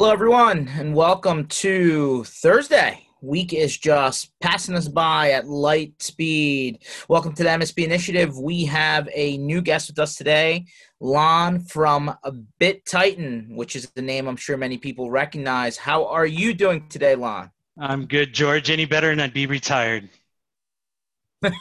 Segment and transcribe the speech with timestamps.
[0.00, 3.06] Hello, everyone, and welcome to Thursday.
[3.20, 6.78] Week is just passing us by at light speed.
[7.10, 8.38] Welcome to the MSP Initiative.
[8.38, 10.64] We have a new guest with us today,
[11.00, 12.16] Lon from
[12.58, 15.76] BitTitan, which is the name I'm sure many people recognize.
[15.76, 17.50] How are you doing today, Lon?
[17.78, 18.70] I'm good, George.
[18.70, 20.08] Any better, and I'd be retired.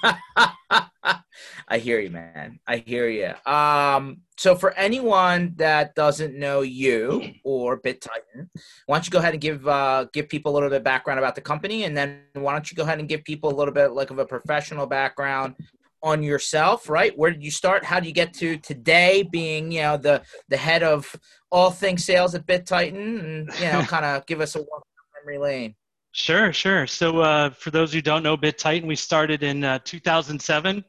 [1.67, 2.59] I hear you, man.
[2.67, 3.33] I hear you.
[3.51, 8.49] Um, so for anyone that doesn't know you or BitTitan,
[8.87, 11.19] why don't you go ahead and give uh, give people a little bit of background
[11.19, 13.73] about the company, and then why don't you go ahead and give people a little
[13.73, 15.55] bit like of a professional background
[16.01, 17.17] on yourself, right?
[17.17, 17.83] Where did you start?
[17.83, 21.15] How did you get to today being, you know, the the head of
[21.51, 24.83] all things sales at BitTitan, and you know, kind of give us a walk
[25.19, 25.75] memory lane.
[26.19, 26.85] Sure, sure.
[26.85, 30.83] So uh, for those who don't know BitTitan, we started in uh, 2007.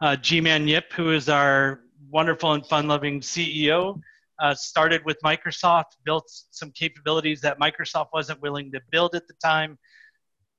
[0.00, 4.00] Uh, Geeman Yip, who is our wonderful and fun-loving CEO,
[4.40, 9.34] uh, started with Microsoft, built some capabilities that Microsoft wasn't willing to build at the
[9.42, 9.76] time.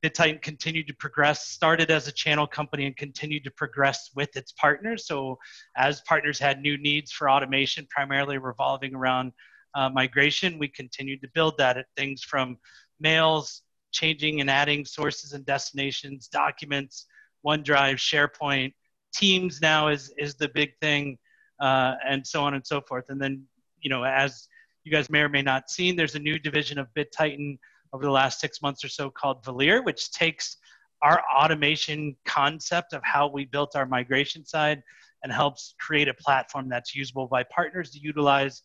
[0.03, 4.51] BitTitan continued to progress, started as a channel company and continued to progress with its
[4.51, 5.07] partners.
[5.07, 5.39] So
[5.77, 9.31] as partners had new needs for automation, primarily revolving around
[9.73, 12.57] uh, migration, we continued to build that at things from
[12.99, 13.61] mails,
[13.97, 17.05] changing and adding sources and destinations, documents,
[17.45, 18.73] OneDrive, SharePoint,
[19.13, 21.17] Teams now is is the big thing,
[21.59, 23.05] uh, and so on and so forth.
[23.09, 23.43] And then,
[23.79, 24.47] you know, as
[24.83, 27.57] you guys may or may not seen, there's a new division of BitTitan
[27.93, 30.57] over the last six months or so called Voleer, which takes
[31.01, 34.83] our automation concept of how we built our migration side
[35.23, 38.63] and helps create a platform that's usable by partners to utilize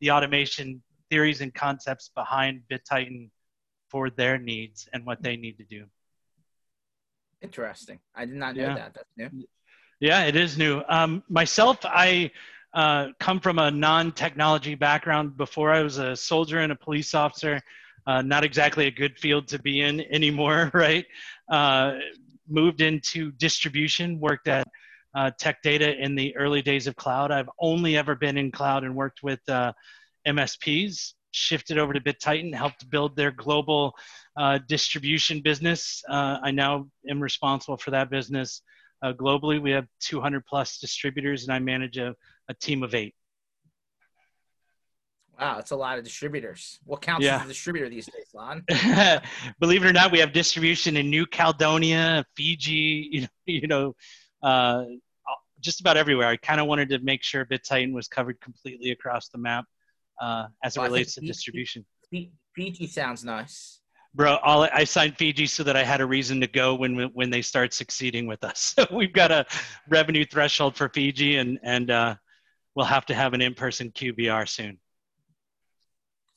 [0.00, 3.30] the automation theories and concepts behind BitTitan
[3.94, 5.84] for their needs and what they need to do.
[7.40, 8.00] Interesting.
[8.12, 8.74] I did not know yeah.
[8.74, 8.94] that.
[8.94, 9.46] That's new.
[10.00, 10.82] Yeah, it is new.
[10.88, 12.32] Um, myself, I
[12.72, 15.36] uh, come from a non-technology background.
[15.36, 17.60] Before I was a soldier and a police officer.
[18.04, 21.06] Uh, not exactly a good field to be in anymore, right?
[21.48, 21.92] Uh,
[22.48, 24.66] moved into distribution, worked at
[25.14, 27.30] uh, Tech Data in the early days of cloud.
[27.30, 29.72] I've only ever been in cloud and worked with uh,
[30.26, 33.94] MSPs shifted over to BitTitan, helped build their global
[34.36, 36.02] uh, distribution business.
[36.08, 38.62] Uh, I now am responsible for that business
[39.02, 39.60] uh, globally.
[39.60, 42.14] We have 200 plus distributors, and I manage a,
[42.48, 43.14] a team of eight.
[45.38, 46.78] Wow, it's a lot of distributors.
[46.84, 47.38] What counts yeah.
[47.38, 48.64] as a distributor these days, Lon?
[49.58, 53.96] Believe it or not, we have distribution in New Caledonia, Fiji, you know, you know
[54.44, 54.84] uh,
[55.60, 56.28] just about everywhere.
[56.28, 59.64] I kind of wanted to make sure BitTitan was covered completely across the map
[60.20, 61.84] uh, as it well, relates to Fiji, distribution.
[62.54, 63.80] Fiji sounds nice.
[64.14, 67.30] Bro, all, I signed Fiji so that I had a reason to go when when
[67.30, 68.74] they start succeeding with us.
[68.78, 69.46] So we've got a
[69.88, 72.14] revenue threshold for Fiji, and and uh,
[72.74, 74.78] we'll have to have an in-person QBR soon.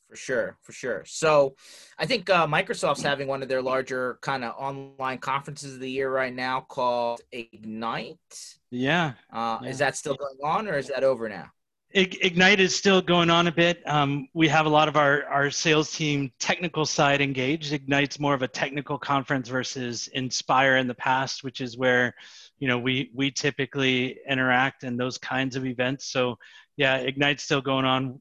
[0.09, 1.03] For sure, for sure.
[1.05, 1.55] So,
[1.99, 5.91] I think uh, Microsoft's having one of their larger kind of online conferences of the
[5.91, 8.55] year right now called Ignite.
[8.71, 9.13] Yeah.
[9.31, 9.69] Uh, yeah.
[9.69, 11.51] Is that still going on, or is that over now?
[11.97, 13.81] Ignite is still going on a bit.
[13.87, 17.73] Um, we have a lot of our, our sales team technical side engaged.
[17.73, 22.13] Ignite's more of a technical conference versus Inspire in the past, which is where,
[22.59, 26.05] you know, we we typically interact in those kinds of events.
[26.05, 26.37] So
[26.75, 28.19] yeah, Ignite's still going on.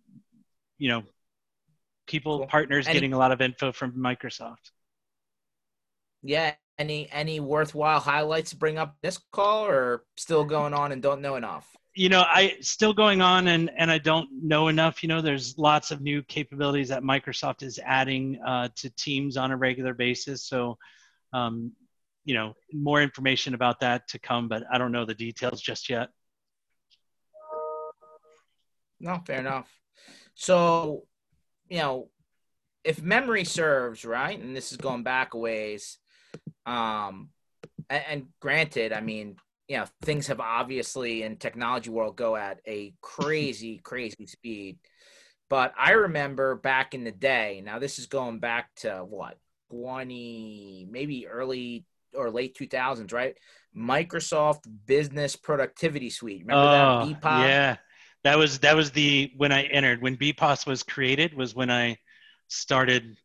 [0.78, 1.03] You know,
[2.06, 2.47] people cool.
[2.47, 4.70] partners getting a lot of info from Microsoft.
[6.22, 6.54] Yeah.
[6.78, 11.20] Any any worthwhile highlights to bring up this call, or still going on and don't
[11.20, 11.76] know enough?
[11.97, 15.57] You know i still going on and and i don't know enough you know there's
[15.57, 20.45] lots of new capabilities that microsoft is adding uh, to teams on a regular basis.
[20.45, 20.77] So
[21.33, 21.73] um,
[22.27, 25.89] you know more information about that to come but i don't know the details just
[25.89, 26.11] yet.
[29.01, 29.71] No fair enough.
[30.35, 31.05] So
[31.69, 32.11] you know
[32.85, 35.99] if memory serves right and this is going back a ways
[36.67, 37.31] um
[37.89, 39.37] and, and granted i mean
[39.69, 44.78] you know things have obviously in technology world go at a crazy crazy speed.
[45.49, 49.38] But i remember back in the day now this is going back to what
[49.70, 53.37] 20 maybe early or late 2000s right?
[53.76, 56.43] Microsoft business productivity suite.
[56.46, 57.49] Remember oh, that BPOS?
[57.49, 57.76] yeah.
[58.25, 60.02] That was that was the when i entered.
[60.02, 61.96] When bpos was created was when i
[62.49, 63.17] started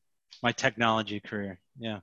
[0.43, 1.59] my technology career.
[1.79, 1.99] Yeah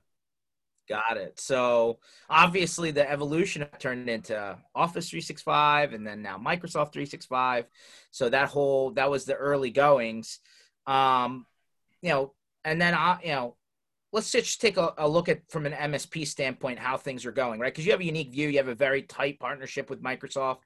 [0.89, 1.39] Got it.
[1.39, 1.99] So
[2.29, 7.65] obviously the evolution turned into Office 365 and then now Microsoft 365.
[8.09, 10.39] So that whole that was the early goings.
[10.87, 11.45] Um,
[12.01, 12.33] you know,
[12.63, 13.55] and then I, you know,
[14.11, 17.59] let's just take a, a, look at from an MSP standpoint how things are going,
[17.59, 17.71] right?
[17.71, 20.63] Because you have a unique view, you have a very tight partnership with Microsoft.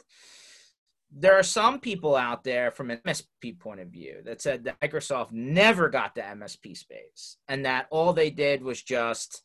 [1.11, 4.79] there are some people out there from an MSP point of view that said that
[4.79, 9.43] Microsoft never got the MSP space and that all they did was just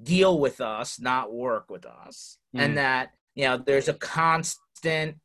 [0.00, 2.38] deal with us, not work with us.
[2.54, 2.60] Mm.
[2.60, 5.16] And that, you know, there's a constant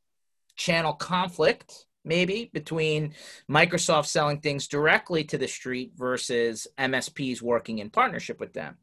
[0.55, 3.13] channel conflict maybe between
[3.51, 8.77] Microsoft selling things directly to the street versus MSPs working in partnership with them.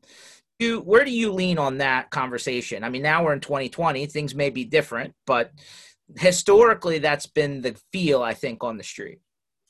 [0.58, 2.84] You, where do you lean on that conversation?
[2.84, 5.52] I mean, now we're in 2020, things may be different, but
[6.16, 9.20] historically that's been the feel I think on the street.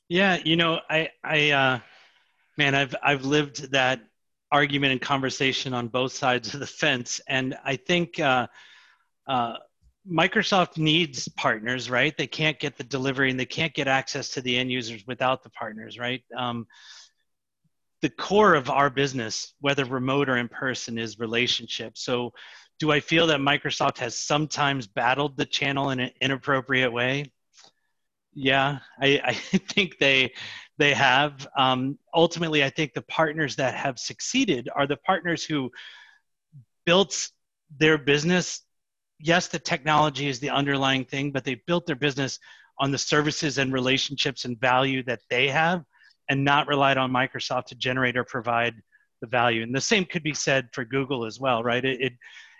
[0.08, 1.78] Yeah, you know, I I uh
[2.58, 4.00] man, I've I've lived that
[4.54, 8.46] argument and conversation on both sides of the fence and I think uh
[9.26, 9.54] uh
[10.06, 12.14] Microsoft needs partners, right?
[12.16, 15.42] They can't get the delivery and they can't get access to the end users without
[15.42, 16.22] the partners, right?
[16.36, 16.66] Um,
[18.02, 21.96] the core of our business, whether remote or in person, is relationship.
[21.96, 22.34] So
[22.78, 27.32] do I feel that Microsoft has sometimes battled the channel in an inappropriate way?
[28.34, 29.32] Yeah, I, I
[29.72, 30.34] think they
[30.78, 31.46] they have.
[31.56, 35.70] Um, ultimately, I think the partners that have succeeded are the partners who
[36.84, 37.30] built
[37.78, 38.62] their business.
[39.20, 42.38] Yes, the technology is the underlying thing, but they built their business
[42.78, 45.84] on the services and relationships and value that they have,
[46.28, 48.74] and not relied on Microsoft to generate or provide
[49.20, 49.62] the value.
[49.62, 51.84] And the same could be said for Google as well, right?
[51.84, 52.12] It, it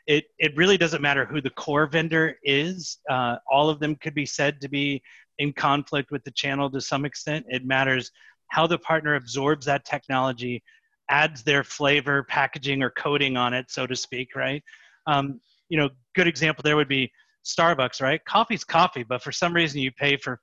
[0.06, 2.99] it it really doesn't matter who the core vendor is.
[3.08, 5.02] Uh, all of them could be said to be
[5.38, 7.44] in conflict with the channel to some extent.
[7.48, 8.10] It matters
[8.48, 10.62] how the partner absorbs that technology,
[11.10, 14.34] adds their flavor, packaging, or coding on it, so to speak.
[14.34, 14.62] Right?
[15.06, 17.10] Um, you know, good example there would be
[17.44, 18.00] Starbucks.
[18.00, 18.25] Right?
[18.25, 20.40] Coffee's coffee, but for some reason you pay for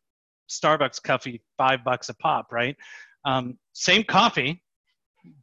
[0.50, 2.52] Starbucks coffee five bucks a pop.
[2.52, 2.76] Right?
[3.26, 4.62] Um, same coffee,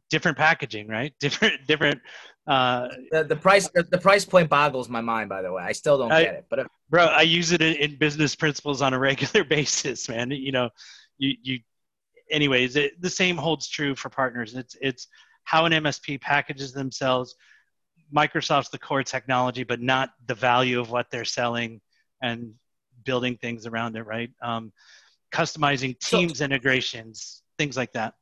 [0.09, 1.13] different packaging, right?
[1.19, 2.01] Different different
[2.49, 5.29] uh, the, the price the price point boggles my mind.
[5.29, 6.45] By the way, I still don't I, get it.
[6.49, 10.31] But if, bro, I use it in, in, business principles on a regular basis, man.
[10.31, 10.69] You know,
[11.19, 11.59] you you.
[12.31, 14.55] Anyways, it, the same holds true for partners.
[14.55, 15.07] It's it's
[15.43, 17.35] how an MSP packages themselves.
[18.11, 21.81] Microsoft's the core technology, but not the value of what they're selling
[22.23, 22.53] and
[23.05, 24.07] building things around it.
[24.07, 24.31] Right?
[24.41, 24.73] Um,
[25.31, 28.15] customizing Teams so, integrations, things like that.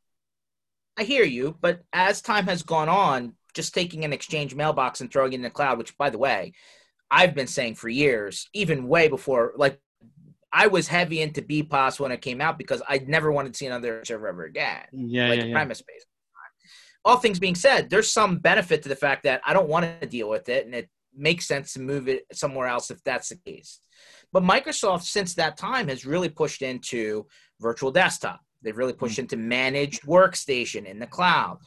[0.97, 5.11] I hear you, but as time has gone on, just taking an exchange mailbox and
[5.11, 6.53] throwing it in the cloud, which by the way,
[7.09, 9.79] I've been saying for years, even way before, like
[10.51, 13.65] I was heavy into BPOS when it came out because I never wanted to see
[13.65, 14.83] another server ever again.
[14.91, 15.53] Yeah, like yeah, yeah.
[15.53, 16.05] premise based.
[17.05, 20.07] All things being said, there's some benefit to the fact that I don't want to
[20.07, 23.38] deal with it, and it makes sense to move it somewhere else if that's the
[23.38, 23.79] case.
[24.33, 27.27] But Microsoft, since that time, has really pushed into
[27.61, 28.41] virtual desktop.
[28.61, 29.23] They've really pushed mm.
[29.23, 31.59] into managed workstation in the cloud.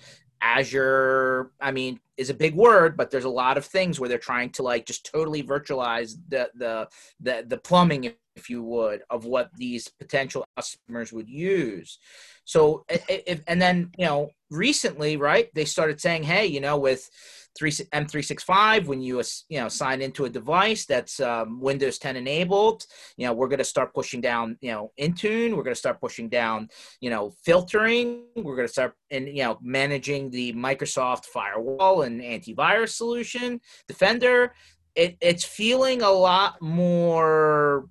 [0.42, 4.18] Azure, I mean, is a big word, but there's a lot of things where they're
[4.18, 6.88] trying to like just totally virtualize the the
[7.20, 11.98] the, the plumbing, if you would, of what these potential customers would use.
[12.44, 17.08] So, if, and then you know, recently, right, they started saying, hey, you know, with
[17.56, 22.86] three M365 when you you know sign into a device that's um, Windows 10 enabled.
[23.16, 25.50] You know, we're going to start pushing down you know Intune.
[25.50, 26.68] We're going to start pushing down
[27.00, 28.24] you know filtering.
[28.36, 34.54] We're going to start and you know managing the Microsoft firewall and antivirus solution, Defender.
[34.96, 37.88] It, it's feeling a lot more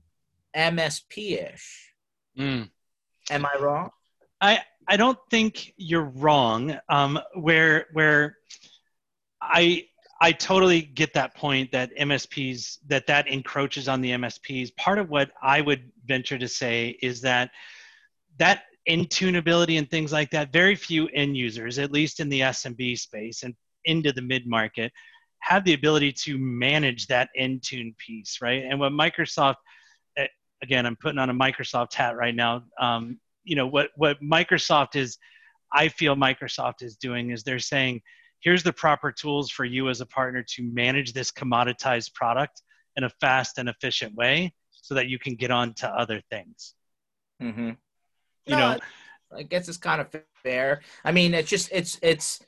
[0.55, 1.93] MSP ish.
[2.37, 2.69] Mm.
[3.29, 3.89] Am I wrong?
[4.41, 6.77] I I don't think you're wrong.
[6.89, 8.37] Um, where where
[9.49, 9.85] I
[10.21, 14.75] I totally get that point that MSPs that that encroaches on the MSPs.
[14.75, 17.51] Part of what I would venture to say is that
[18.37, 22.97] that intunability and things like that, very few end users, at least in the SMB
[22.97, 24.91] space and into the mid market,
[25.39, 28.63] have the ability to manage that Intune piece, right?
[28.63, 29.55] And what Microsoft,
[30.17, 30.27] eh,
[30.61, 32.63] again, I'm putting on a Microsoft hat right now.
[32.79, 35.17] Um, you know what what Microsoft is,
[35.73, 38.01] I feel Microsoft is doing is they're saying
[38.39, 42.61] here's the proper tools for you as a partner to manage this commoditized product
[42.95, 46.73] in a fast and efficient way so that you can get on to other things.
[47.41, 47.69] Mm-hmm.
[48.45, 48.79] You no, know,
[49.35, 50.07] I guess it's kind of
[50.43, 50.81] fair.
[51.05, 52.39] I mean, it's just, it's, it's,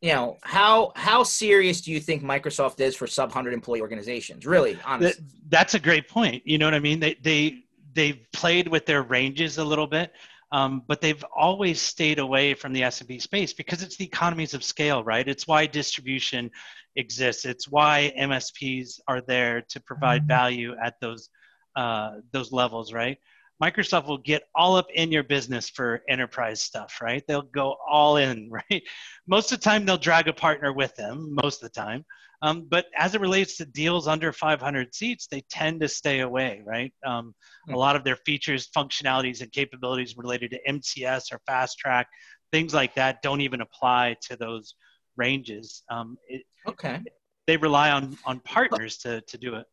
[0.00, 4.46] you know, how, how serious do you think Microsoft is for sub hundred employee organizations?
[4.46, 5.24] Really, honestly.
[5.48, 6.46] That's a great point.
[6.46, 7.00] You know what I mean?
[7.00, 10.12] They, they, they've played with their ranges a little bit.
[10.52, 14.64] Um, but they've always stayed away from the SMB space because it's the economies of
[14.64, 15.26] scale, right?
[15.28, 16.50] It's why distribution
[16.96, 17.44] exists.
[17.44, 20.28] It's why MSPs are there to provide mm-hmm.
[20.28, 21.28] value at those
[21.76, 23.16] uh, those levels, right?
[23.62, 27.22] Microsoft will get all up in your business for enterprise stuff, right?
[27.28, 28.82] They'll go all in, right?
[29.26, 31.34] Most of the time, they'll drag a partner with them.
[31.34, 32.04] Most of the time,
[32.42, 36.62] Um, but as it relates to deals under 500 seats, they tend to stay away,
[36.64, 36.92] right?
[37.04, 37.34] Um,
[37.68, 42.08] a lot of their features, functionalities, and capabilities related to MCS or Fast Track,
[42.50, 44.74] things like that, don't even apply to those
[45.16, 45.82] ranges.
[45.90, 47.00] Um, it, okay.
[47.46, 49.66] They rely on on partners to to do it.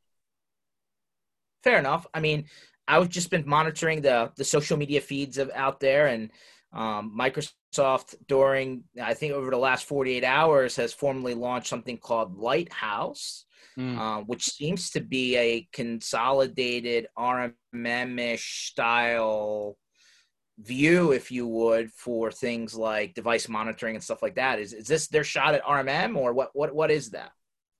[1.63, 2.07] Fair enough.
[2.13, 2.45] I mean,
[2.87, 6.31] I've just been monitoring the the social media feeds of out there, and
[6.73, 12.37] um, Microsoft during I think over the last 48 hours has formally launched something called
[12.37, 13.45] Lighthouse,
[13.77, 13.97] mm.
[13.97, 19.77] uh, which seems to be a consolidated RMM-ish style
[20.59, 24.59] view, if you would, for things like device monitoring and stuff like that.
[24.59, 26.49] Is is this their shot at RMM or what?
[26.53, 27.31] What what is that?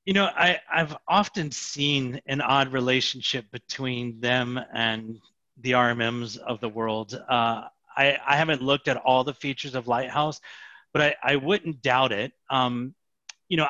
[0.06, 5.20] You know, I, I've often seen an odd relationship between them and
[5.60, 7.22] the RMMs of the world.
[7.28, 7.64] Uh,
[7.98, 10.40] I, I haven't looked at all the features of Lighthouse,
[10.94, 12.32] but I, I wouldn't doubt it.
[12.50, 12.94] Um,
[13.50, 13.68] you know,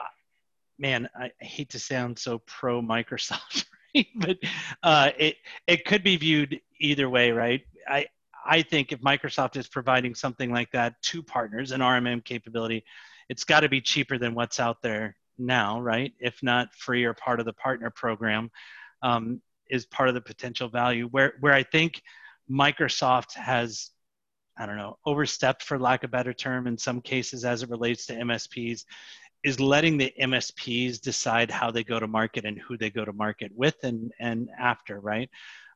[0.78, 3.66] man, I hate to sound so pro Microsoft,
[3.96, 4.08] right?
[4.16, 4.38] but
[4.84, 7.62] uh, it it could be viewed either way, right?
[7.88, 8.08] I
[8.46, 12.84] I think if Microsoft is providing something like that to partners, an RMM capability,
[13.30, 16.14] it's got to be cheaper than what's out there now, right?
[16.20, 18.52] If not free or part of the partner program,
[19.02, 21.08] um, is part of the potential value.
[21.08, 22.02] Where where I think
[22.50, 23.92] Microsoft has,
[24.58, 28.06] I don't know, overstepped for lack of better term in some cases as it relates
[28.08, 28.84] to MSPs,
[29.44, 33.14] is letting the MSPs decide how they go to market and who they go to
[33.14, 35.30] market with and and after, right?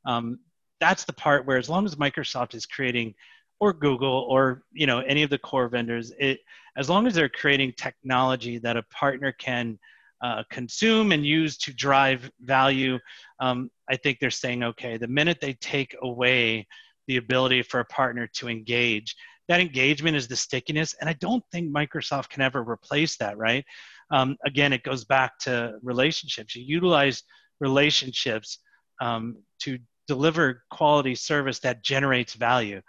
[0.06, 0.40] Um,
[0.80, 3.14] that's the part where as long as Microsoft is creating
[3.60, 6.40] or Google or you know any of the core vendors, it
[6.76, 9.78] as long as they're creating technology that a partner can
[10.22, 13.00] uh, consume and use to drive value,
[13.40, 14.98] um, I think they're saying okay.
[14.98, 16.68] The minute they take away
[17.12, 19.16] the ability for a partner to engage,
[19.48, 23.38] that engagement is the stickiness, and I don't think Microsoft can ever replace that.
[23.38, 23.66] Right?
[24.10, 26.56] Um, again, it goes back to relationships.
[26.56, 27.24] You utilize
[27.60, 28.60] relationships
[29.02, 29.78] um, to
[30.08, 32.82] deliver quality service that generates value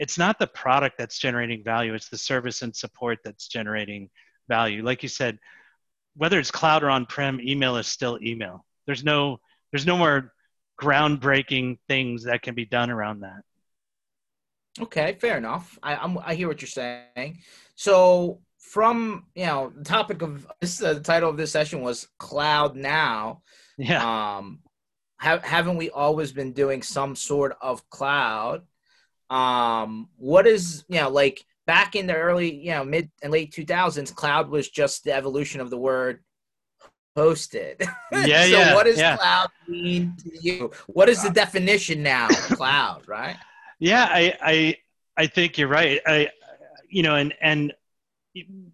[0.00, 4.08] it's not the product that's generating value it's the service and support that's generating
[4.48, 5.38] value like you said
[6.16, 9.38] whether it's cloud or on-prem email is still email there's no
[9.70, 10.32] there's no more
[10.80, 13.42] groundbreaking things that can be done around that
[14.82, 17.38] okay fair enough i I'm, i hear what you're saying
[17.74, 22.08] so from you know the topic of this uh, the title of this session was
[22.18, 23.42] cloud now
[23.78, 24.60] yeah um
[25.18, 28.62] have, haven't we always been doing some sort of cloud
[29.30, 33.52] um, what is you know like back in the early you know mid and late
[33.52, 36.20] 2000s, cloud was just the evolution of the word
[37.16, 37.86] hosted.
[38.12, 38.74] Yeah, so yeah.
[38.74, 39.16] what does yeah.
[39.16, 40.72] cloud mean to you?
[40.88, 42.26] What is the definition now?
[42.28, 43.36] cloud, right?
[43.80, 44.76] Yeah, I, I
[45.16, 46.00] I think you're right.
[46.06, 46.30] I
[46.88, 47.72] you know, and and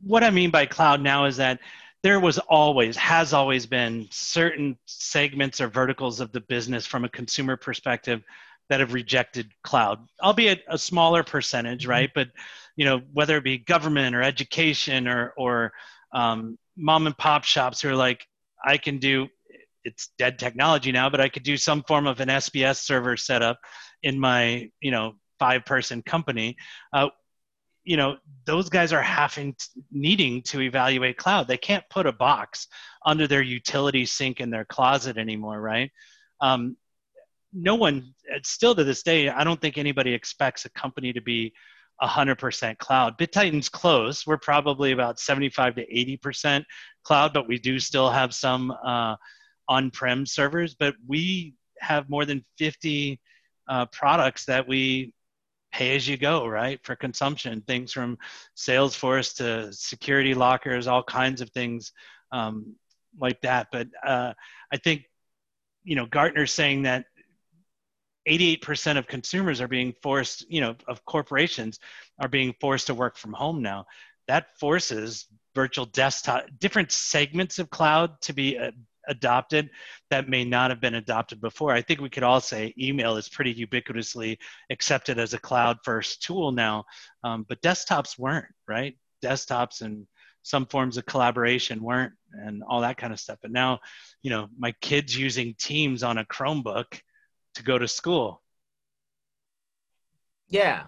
[0.03, 1.61] what I mean by cloud now is that
[2.03, 7.09] there was always has always been certain segments or verticals of the business from a
[7.09, 8.23] consumer perspective
[8.69, 11.91] that have rejected cloud, albeit a smaller percentage, mm-hmm.
[11.91, 12.11] right?
[12.15, 12.29] But
[12.75, 15.73] you know, whether it be government or education or or
[16.13, 18.27] um, mom and pop shops who are like,
[18.65, 19.29] I can do
[19.85, 23.61] it's dead technology now, but I could do some form of an SBS server setup
[24.03, 26.57] in my you know five person company.
[26.93, 27.09] Uh,
[27.85, 29.55] you know those guys are having
[29.91, 31.49] needing to evaluate cloud.
[31.49, 32.69] They can't put a box
[33.05, 35.91] under their utility sink in their closet anymore right?
[36.41, 36.77] Um,
[37.53, 38.13] no one
[38.43, 41.55] still to this day i don't think anybody expects a company to be
[42.03, 43.19] 100% cloud.
[43.19, 44.27] Bittitan's close.
[44.27, 46.65] We're probably about 75 to 80%
[47.05, 49.17] cloud but we do still have some uh,
[49.69, 50.75] on-prem servers.
[50.75, 53.21] But we have more than 50
[53.69, 55.13] uh, products that we
[55.73, 58.17] pay as you go right for consumption things from
[58.57, 61.93] salesforce to security lockers all kinds of things
[62.33, 62.75] um,
[63.19, 64.33] like that but uh,
[64.73, 65.05] i think
[65.85, 67.05] you know gartner's saying that
[68.29, 71.79] 88% of consumers are being forced, you know, of corporations
[72.21, 73.87] are being forced to work from home now.
[74.27, 78.73] That forces virtual desktop, different segments of cloud to be uh,
[79.09, 79.71] adopted
[80.11, 81.73] that may not have been adopted before.
[81.73, 84.39] I think we could all say email is pretty ubiquitously
[84.71, 86.85] accepted as a cloud first tool now,
[87.25, 88.97] um, but desktops weren't, right?
[89.23, 90.07] Desktops and
[90.43, 93.39] some forms of collaboration weren't and all that kind of stuff.
[93.43, 93.81] But now,
[94.23, 97.01] you know, my kids using Teams on a Chromebook
[97.57, 98.43] to go to school.
[100.49, 100.85] Yeah.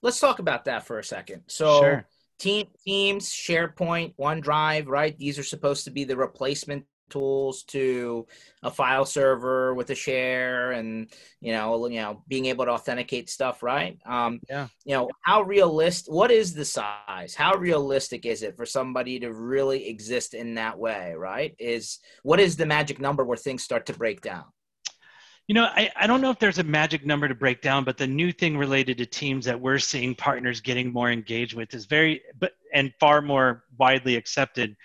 [0.00, 1.42] Let's talk about that for a second.
[1.48, 2.06] So sure.
[2.38, 5.16] team teams, SharePoint, OneDrive, right?
[5.18, 8.26] These are supposed to be the replacement tools to
[8.62, 11.08] a file server with a share and
[11.40, 13.98] you know you know being able to authenticate stuff right?
[14.06, 14.68] Um yeah.
[14.84, 17.34] you know how realistic what is the size?
[17.34, 21.54] How realistic is it for somebody to really exist in that way right?
[21.58, 24.44] Is what is the magic number where things start to break down?
[25.48, 27.98] You know, I, I don't know if there's a magic number to break down, but
[27.98, 31.84] the new thing related to teams that we're seeing partners getting more engaged with is
[31.84, 34.76] very, but and far more widely accepted,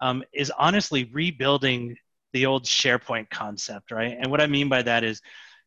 [0.00, 1.96] um, is honestly rebuilding
[2.32, 4.16] the old SharePoint concept, right?
[4.18, 5.20] And what I mean by that is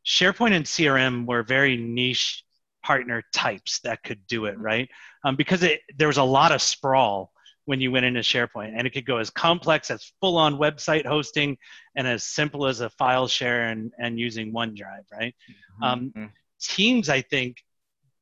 [0.06, 2.44] SharePoint and CRM were very niche
[2.84, 4.90] partner types that could do it, right?
[5.24, 7.32] Um, because it, there was a lot of sprawl
[7.70, 8.74] when you went into SharePoint.
[8.76, 11.56] And it could go as complex as full on website hosting
[11.96, 15.36] and as simple as a file share and, and using OneDrive, right?
[15.52, 15.84] Mm-hmm.
[15.84, 16.26] Um, mm-hmm.
[16.60, 17.58] Teams, I think,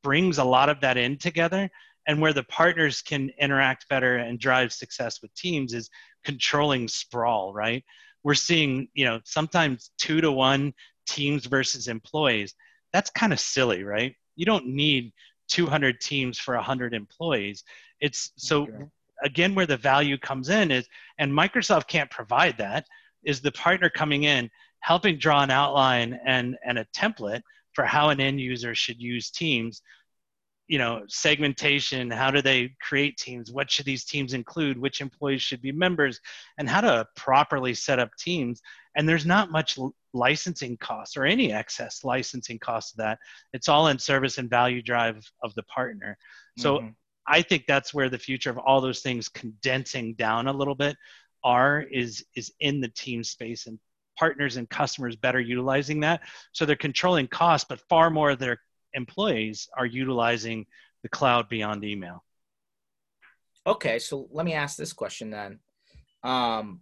[0.03, 1.69] brings a lot of that in together.
[2.07, 5.89] And where the partners can interact better and drive success with teams is
[6.23, 7.83] controlling sprawl, right?
[8.23, 10.73] We're seeing, you know, sometimes two to one
[11.05, 12.55] teams versus employees.
[12.93, 14.15] That's kind of silly, right?
[14.35, 15.11] You don't need
[15.49, 17.63] 200 teams for 100 employees.
[17.99, 18.85] It's so okay
[19.23, 20.87] again where the value comes in is
[21.17, 22.85] and microsoft can't provide that
[23.23, 24.49] is the partner coming in
[24.79, 27.41] helping draw an outline and and a template
[27.73, 29.81] for how an end user should use teams
[30.67, 35.41] you know segmentation how do they create teams what should these teams include which employees
[35.41, 36.19] should be members
[36.57, 38.61] and how to properly set up teams
[38.95, 39.79] and there's not much
[40.13, 43.17] licensing costs or any excess licensing costs of that
[43.53, 46.17] it's all in service and value drive of the partner
[46.57, 46.87] so mm-hmm.
[47.27, 50.95] I think that's where the future of all those things condensing down a little bit
[51.43, 53.77] are is is in the team space and
[54.17, 56.21] partners and customers better utilizing that.
[56.51, 58.59] So they're controlling costs, but far more of their
[58.97, 60.65] employees are utilizing
[61.03, 62.23] the cloud beyond email.
[63.65, 65.59] Okay, so let me ask this question then.
[66.23, 66.81] Um,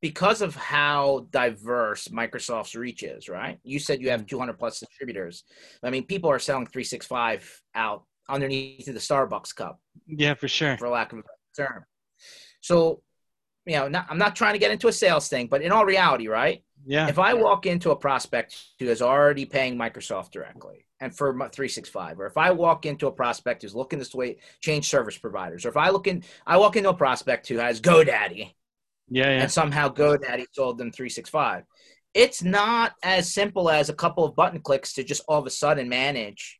[0.00, 3.58] because of how diverse Microsoft's reach is, right?
[3.62, 4.36] You said you have mm-hmm.
[4.36, 5.44] 200 plus distributors.
[5.82, 9.80] I mean, people are selling 365 out underneath the Starbucks cup.
[10.06, 10.76] Yeah, for sure.
[10.76, 11.22] For lack of a
[11.56, 11.84] term.
[12.60, 13.02] So,
[13.64, 15.84] you know, not, I'm not trying to get into a sales thing, but in all
[15.84, 16.62] reality, right?
[16.84, 17.08] Yeah.
[17.08, 22.20] If I walk into a prospect who is already paying Microsoft directly and for 365,
[22.20, 25.68] or if I walk into a prospect who's looking this way, change service providers, or
[25.68, 28.52] if I look in, I walk into a prospect who has GoDaddy,
[29.12, 29.42] yeah, yeah.
[29.42, 31.64] And somehow GoDaddy sold them 365.
[32.14, 35.50] It's not as simple as a couple of button clicks to just all of a
[35.50, 36.58] sudden manage,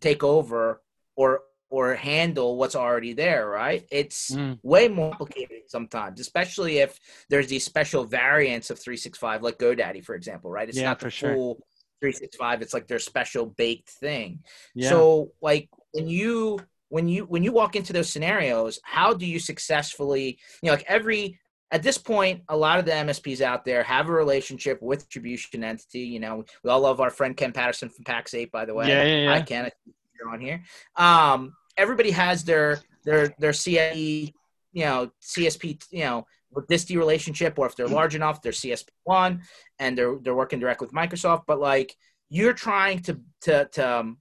[0.00, 0.82] take over,
[1.16, 1.40] or
[1.74, 3.84] or handle what's already there, right?
[3.90, 4.56] It's mm.
[4.62, 10.14] way more complicated sometimes, especially if there's these special variants of 365, like GoDaddy, for
[10.14, 10.68] example, right?
[10.68, 12.12] It's yeah, not the full sure.
[12.12, 12.62] 365.
[12.62, 14.44] It's like their special baked thing.
[14.76, 14.90] Yeah.
[14.90, 16.60] So, like when you
[16.90, 20.84] when you when you walk into those scenarios, how do you successfully, you know, like
[20.86, 21.40] every
[21.72, 25.64] at this point, a lot of the MSPs out there have a relationship with distribution
[25.64, 26.02] entity.
[26.02, 28.86] You know, we all love our friend Ken Patterson from Pax8, by the way.
[28.86, 29.42] Yeah, yeah, yeah.
[29.42, 29.70] Ken.
[30.16, 30.62] You're on here.
[30.96, 34.32] Um, everybody has their their their CSE,
[34.72, 38.88] you know, CSP, you know, with DISTI relationship, or if they're large enough, they're CSP
[39.04, 39.42] one,
[39.78, 41.42] and they're they're working direct with Microsoft.
[41.46, 41.94] But like,
[42.28, 44.18] you're trying to to to um,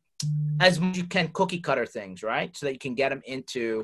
[0.60, 2.56] as much as you can cookie cutter things, right?
[2.56, 3.84] So that you can get them into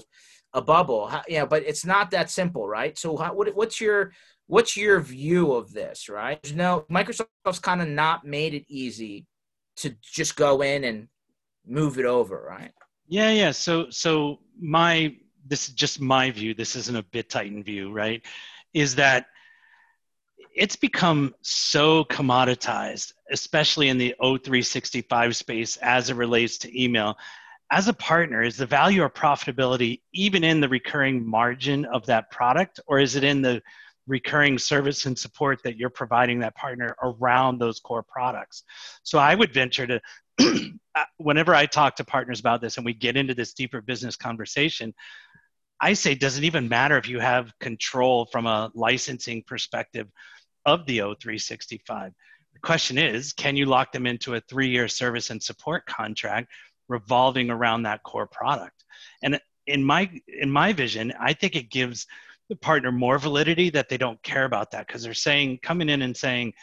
[0.53, 1.08] a bubble.
[1.08, 2.97] How, but it's not that simple, right?
[2.97, 4.13] So how, what, what's your
[4.47, 6.55] what's your view of this, right?
[6.55, 9.27] Know, Microsoft's kind of not made it easy
[9.77, 11.08] to just go in and
[11.67, 12.71] move it over, right?
[13.10, 13.52] Yeah, yeah.
[13.52, 15.15] So so my
[15.48, 16.54] this is just my view.
[16.54, 18.22] This isn't a bit BitTitan view, right?
[18.74, 19.26] Is that
[20.56, 27.17] it's become so commoditized, especially in the O365 space as it relates to email,
[27.72, 32.30] as a partner, is the value or profitability even in the recurring margin of that
[32.32, 33.62] product, or is it in the
[34.08, 38.63] recurring service and support that you're providing that partner around those core products?
[39.04, 40.02] So I would venture to,
[40.95, 44.15] Uh, whenever I talk to partners about this and we get into this deeper business
[44.15, 44.95] conversation,
[45.80, 50.08] I say, does it even matter if you have control from a licensing perspective
[50.65, 52.12] of the O365?
[52.54, 56.49] The question is, can you lock them into a three year service and support contract
[56.89, 58.84] revolving around that core product.
[59.23, 62.08] And in my in my vision, I think it gives
[62.49, 66.02] the partner more validity that they don't care about that because they're saying coming in
[66.02, 66.54] and saying,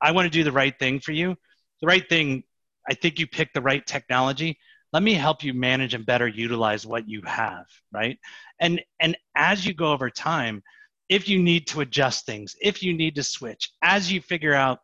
[0.00, 1.36] I want to do the right thing for you.
[1.80, 2.44] The right thing,
[2.88, 4.58] I think you picked the right technology.
[4.92, 8.18] Let me help you manage and better utilize what you have, right?
[8.60, 10.62] And and as you go over time,
[11.08, 14.80] if you need to adjust things, if you need to switch, as you figure out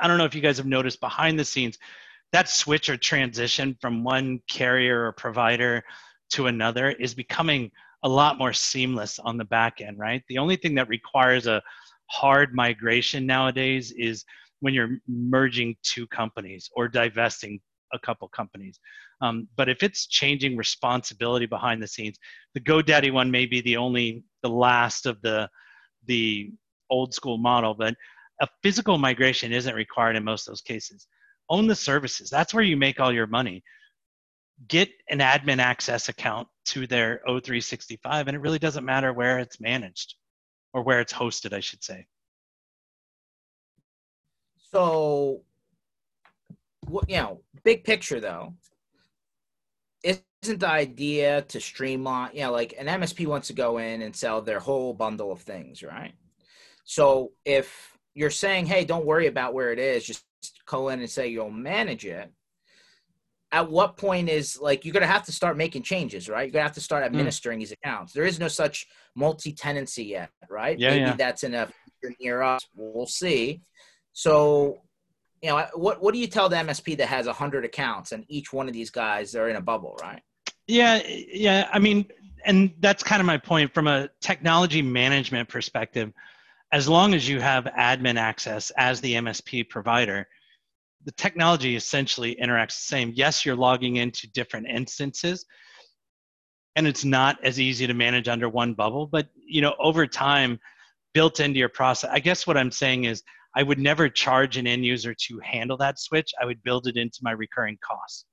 [0.00, 1.78] I don't know if you guys have noticed behind the scenes,
[2.32, 5.82] that switch or transition from one carrier or provider
[6.30, 7.70] to another is becoming
[8.02, 10.22] a lot more seamless on the back end, right?
[10.28, 11.62] The only thing that requires a
[12.06, 14.24] hard migration nowadays is
[14.66, 17.60] when you're merging two companies or divesting
[17.92, 18.80] a couple companies.
[19.20, 22.18] Um, but if it's changing responsibility behind the scenes,
[22.52, 25.48] the GoDaddy one may be the only, the last of the
[26.06, 26.50] the
[26.90, 27.94] old school model, but
[28.40, 31.06] a physical migration isn't required in most of those cases.
[31.48, 32.28] Own the services.
[32.28, 33.62] That's where you make all your money.
[34.66, 39.60] Get an admin access account to their O365, and it really doesn't matter where it's
[39.60, 40.16] managed
[40.72, 42.08] or where it's hosted, I should say.
[44.76, 45.40] So,
[46.86, 48.52] what you know, big picture though,
[50.04, 52.32] isn't the idea to streamline?
[52.34, 55.40] You know, like an MSP wants to go in and sell their whole bundle of
[55.40, 56.12] things, right?
[56.84, 60.26] So if you're saying, hey, don't worry about where it is, just
[60.66, 62.30] go in and say you'll manage it.
[63.52, 66.42] At what point is like you're gonna have to start making changes, right?
[66.42, 67.06] You're gonna have to start hmm.
[67.06, 67.62] administering mm.
[67.62, 68.12] these accounts.
[68.12, 70.78] There is no such multi-tenancy yet, right?
[70.78, 71.16] Yeah, Maybe yeah.
[71.16, 71.72] that's enough
[72.20, 72.66] near us.
[72.74, 73.62] We'll see.
[74.16, 74.78] So,
[75.42, 78.50] you know, what what do you tell the MSP that has hundred accounts and each
[78.50, 80.22] one of these guys they're in a bubble, right?
[80.66, 81.68] Yeah, yeah.
[81.70, 82.06] I mean,
[82.46, 86.12] and that's kind of my point from a technology management perspective.
[86.72, 90.26] As long as you have admin access as the MSP provider,
[91.04, 93.12] the technology essentially interacts the same.
[93.14, 95.44] Yes, you're logging into different instances,
[96.74, 99.06] and it's not as easy to manage under one bubble.
[99.06, 100.58] But you know, over time,
[101.12, 102.08] built into your process.
[102.10, 103.22] I guess what I'm saying is
[103.56, 106.30] I would never charge an end user to handle that switch.
[106.40, 108.26] I would build it into my recurring costs.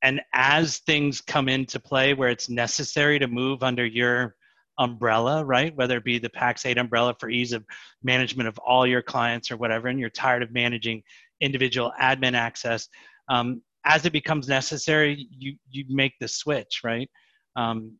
[0.00, 4.36] And as things come into play where it's necessary to move under your
[4.78, 5.74] umbrella, right?
[5.74, 7.64] Whether it be the Pax8 umbrella for ease of
[8.04, 11.02] management of all your clients or whatever, and you're tired of managing
[11.40, 12.88] individual admin access,
[13.28, 17.10] um, as it becomes necessary, you you make the switch, right?
[17.56, 17.98] Um,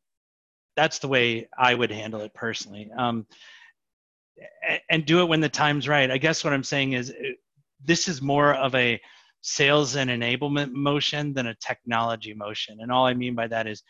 [0.76, 2.90] that's the way I would handle it personally.
[2.96, 3.26] Um,
[4.90, 6.10] and do it when the time's right.
[6.10, 7.14] I guess what I'm saying is uh,
[7.84, 9.00] this is more of a
[9.40, 12.78] sales and enablement motion than a technology motion.
[12.80, 13.82] And all I mean by that is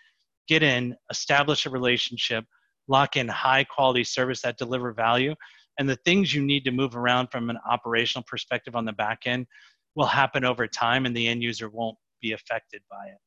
[0.46, 2.44] get in, establish a relationship,
[2.86, 5.34] lock in high quality service that deliver value.
[5.78, 9.20] And the things you need to move around from an operational perspective on the back
[9.26, 9.46] end
[9.94, 13.18] will happen over time and the end user won't be affected by it.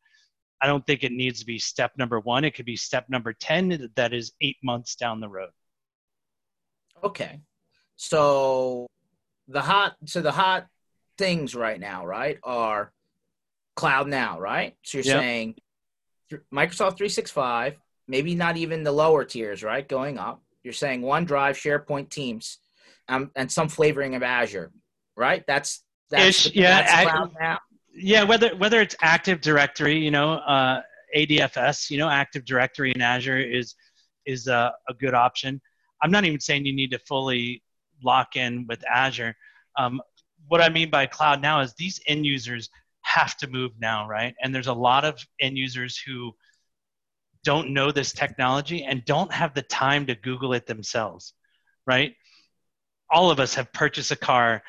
[0.62, 2.44] I don't think it needs to be step number one.
[2.46, 5.50] It could be step number 10 that is eight months down the road.
[7.04, 7.40] Okay.
[7.96, 8.88] So
[9.48, 10.68] the hot so the hot
[11.18, 12.92] things right now, right, are
[13.76, 14.76] cloud now, right?
[14.84, 15.20] So you're yep.
[15.20, 15.56] saying
[16.54, 19.88] Microsoft 365, maybe not even the lower tiers, right?
[19.88, 20.42] Going up.
[20.64, 22.60] You're saying OneDrive, SharePoint, Teams,
[23.08, 24.72] um, and some flavoring of Azure,
[25.16, 25.44] right?
[25.48, 27.60] That's that's the, yeah, that's cloud now.
[27.94, 30.82] Yeah, whether whether it's Active Directory, you know, uh,
[31.16, 33.76] ADFS, you know, Active Directory in Azure is
[34.26, 35.62] is a, a good option.
[36.02, 37.64] I'm not even saying you need to fully
[38.04, 39.36] lock in with Azure.
[39.78, 40.02] Um,
[40.48, 42.70] what I mean by cloud now is these end users
[43.02, 44.34] have to move now, right?
[44.42, 46.34] And there's a lot of end users who
[47.44, 51.34] don't know this technology and don't have the time to Google it themselves,
[51.86, 52.14] right?
[53.10, 54.64] All of us have purchased a car,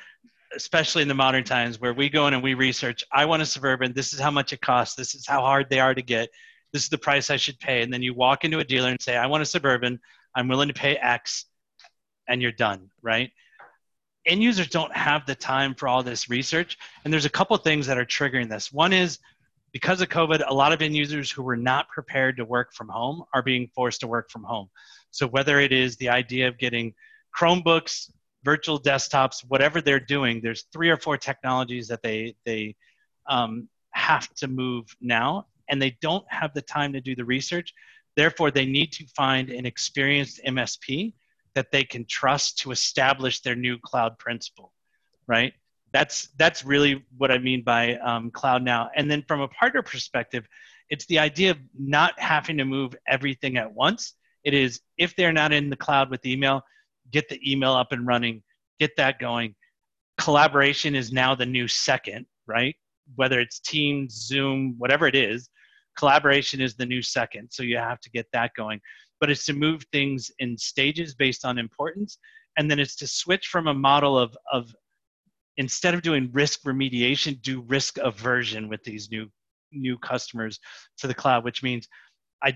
[0.56, 3.04] especially in the modern times, where we go in and we research.
[3.12, 3.92] I want a suburban.
[3.92, 4.96] This is how much it costs.
[4.96, 6.30] This is how hard they are to get.
[6.72, 7.82] This is the price I should pay.
[7.82, 10.00] And then you walk into a dealer and say, I want a suburban.
[10.34, 11.46] I'm willing to pay X,
[12.28, 13.30] and you're done, right?
[14.24, 17.86] End users don't have the time for all this research, and there's a couple things
[17.86, 18.72] that are triggering this.
[18.72, 19.18] One is
[19.72, 22.88] because of COVID, a lot of end users who were not prepared to work from
[22.88, 24.68] home are being forced to work from home.
[25.10, 26.94] So whether it is the idea of getting
[27.36, 28.10] Chromebooks,
[28.44, 32.76] virtual desktops, whatever they're doing, there's three or four technologies that they they
[33.28, 37.72] um, have to move now, and they don't have the time to do the research.
[38.16, 41.14] Therefore, they need to find an experienced MSP
[41.54, 44.72] that they can trust to establish their new cloud principle,
[45.26, 45.52] right?
[45.92, 48.90] That's that's really what I mean by um, cloud now.
[48.96, 50.46] And then from a partner perspective,
[50.88, 54.14] it's the idea of not having to move everything at once.
[54.44, 56.62] It is if they're not in the cloud with email,
[57.10, 58.42] get the email up and running,
[58.80, 59.54] get that going.
[60.18, 62.74] Collaboration is now the new second, right?
[63.16, 65.48] Whether it's Teams, Zoom, whatever it is,
[65.96, 68.80] collaboration is the new second so you have to get that going.
[69.20, 72.18] But it's to move things in stages based on importance
[72.56, 74.74] and then it's to switch from a model of of
[75.56, 79.28] instead of doing risk remediation do risk aversion with these new
[79.72, 80.58] new customers
[80.98, 81.88] to the cloud which means
[82.42, 82.52] i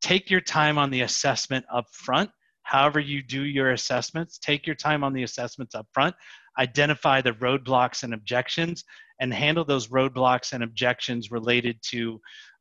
[0.00, 2.30] take your time on the assessment up front
[2.62, 6.14] however you do your assessments take your time on the assessments up front
[6.58, 8.84] identify the roadblocks and objections
[9.20, 12.20] and handle those roadblocks and objections related to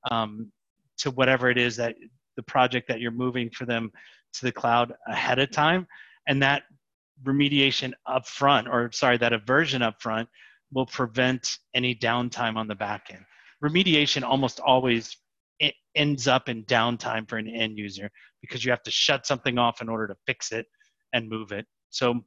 [0.09, 0.51] um,
[0.97, 1.95] to whatever it is that
[2.35, 3.91] the project that you're moving for them
[4.33, 5.87] to the cloud ahead of time.
[6.27, 6.63] And that
[7.23, 10.29] remediation up front or sorry that aversion up front
[10.71, 13.23] will prevent any downtime on the back end.
[13.63, 15.17] Remediation almost always
[15.95, 18.09] ends up in downtime for an end user
[18.41, 20.65] because you have to shut something off in order to fix it
[21.13, 21.65] and move it.
[21.89, 22.21] So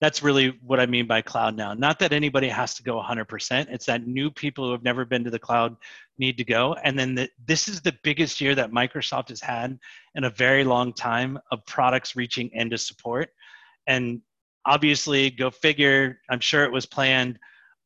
[0.00, 1.74] that's really what I mean by cloud now.
[1.74, 3.66] Not that anybody has to go 100%.
[3.70, 5.76] It's that new people who have never been to the cloud
[6.18, 6.74] need to go.
[6.82, 9.78] And then the, this is the biggest year that Microsoft has had
[10.14, 13.28] in a very long time of products reaching end of support.
[13.86, 14.22] And
[14.64, 17.38] obviously, go figure, I'm sure it was planned.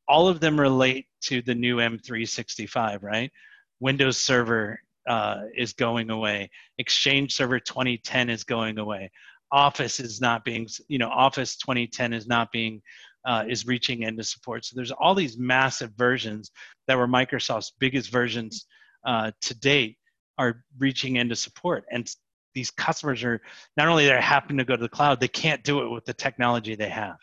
[0.07, 3.33] All of them relate to the new M365, right?
[3.81, 6.51] Windows Server uh, is going away.
[6.79, 9.11] Exchange Server 2010 is going away.
[9.53, 12.83] Office is not being, you know, Office 2010 is not being,
[13.25, 14.65] uh, is reaching into support.
[14.65, 16.51] So there's all these massive versions
[16.89, 18.67] that were Microsoft's biggest versions
[19.07, 19.97] uh, to date
[20.39, 21.85] are reaching into support.
[21.91, 22.09] And
[22.55, 23.41] these customers are
[23.77, 26.15] not only they're happy to go to the cloud, they can't do it with the
[26.15, 27.17] technology they have.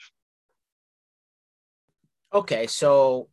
[2.34, 3.28] Okay, so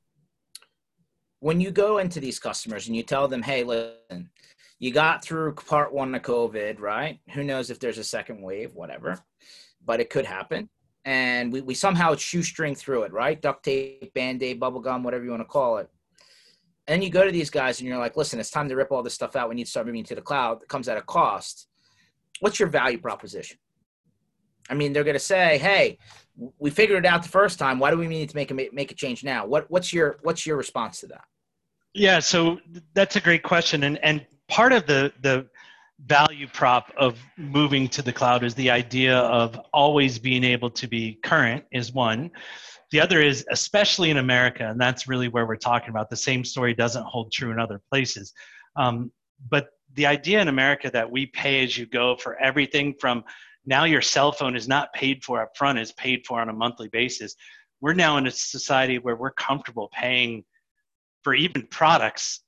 [1.40, 4.30] when you go into these customers and you tell them, hey, listen,
[4.78, 7.18] you got through part one of COVID, right?
[7.34, 9.18] Who knows if there's a second wave, whatever,
[9.84, 10.68] but it could happen.
[11.04, 13.40] And we, we somehow shoestring through it, right?
[13.40, 15.88] Duct tape, band aid, bubble gum, whatever you want to call it.
[16.86, 19.02] And you go to these guys and you're like, listen, it's time to rip all
[19.02, 19.48] this stuff out.
[19.48, 20.62] We need to start moving to the cloud.
[20.62, 21.68] It comes at a cost.
[22.40, 23.58] What's your value proposition?
[24.70, 25.98] I mean, they're going to say, "Hey,
[26.58, 27.78] we figured it out the first time.
[27.78, 30.46] Why do we need to make a make a change now?" What what's your what's
[30.46, 31.24] your response to that?
[31.94, 32.60] Yeah, so
[32.94, 35.46] that's a great question, and and part of the the
[36.06, 40.86] value prop of moving to the cloud is the idea of always being able to
[40.86, 42.30] be current is one.
[42.92, 46.44] The other is especially in america and that's really where we're talking about the same
[46.44, 48.32] story doesn't hold true in other places.
[48.76, 49.10] Um,
[49.50, 53.24] but the idea in america that we pay as you go for everything from
[53.66, 56.52] now your cell phone is not paid for up front is paid for on a
[56.52, 57.34] monthly basis.
[57.80, 60.44] We're now in a society where we're comfortable paying
[61.22, 62.40] for even products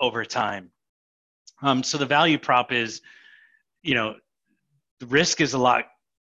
[0.00, 0.70] over time
[1.62, 3.00] um, so the value prop is,
[3.82, 4.14] you know,
[5.00, 5.84] the risk is a lot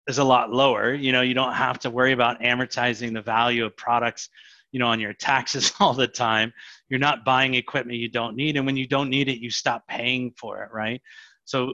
[0.07, 0.93] is a lot lower.
[0.93, 4.29] You know, you don't have to worry about amortizing the value of products,
[4.71, 6.53] you know, on your taxes all the time.
[6.89, 9.87] You're not buying equipment you don't need, and when you don't need it, you stop
[9.87, 11.01] paying for it, right?
[11.45, 11.73] So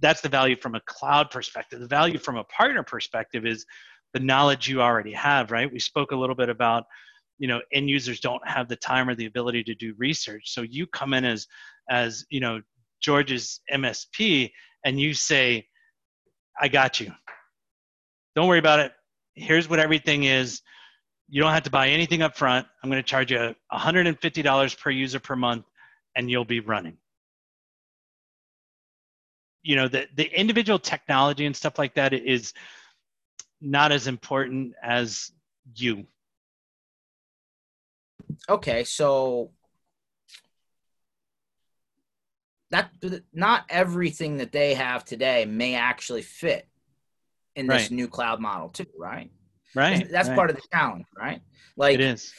[0.00, 1.80] that's the value from a cloud perspective.
[1.80, 3.66] The value from a partner perspective is
[4.12, 5.70] the knowledge you already have, right?
[5.70, 6.84] We spoke a little bit about
[7.40, 10.62] you know end users don't have the time or the ability to do research so
[10.62, 11.48] you come in as
[11.88, 12.60] as you know
[13.00, 14.50] George's MSP
[14.84, 15.66] and you say,
[16.60, 17.12] I got you.
[18.36, 18.92] Don't worry about it.
[19.34, 20.60] Here's what everything is.
[21.28, 22.66] You don't have to buy anything up front.
[22.82, 25.64] I'm going to charge you $150 per user per month
[26.16, 26.96] and you'll be running.
[29.62, 32.52] You know, the, the individual technology and stuff like that is
[33.60, 35.30] not as important as
[35.74, 36.06] you.
[38.48, 39.50] Okay, so
[42.70, 42.90] that
[43.32, 46.68] not everything that they have today may actually fit
[47.56, 47.90] in this right.
[47.90, 49.30] new cloud model too, right?
[49.74, 50.08] Right.
[50.10, 50.36] That's right.
[50.36, 51.40] part of the challenge, right?
[51.76, 52.32] Like it is.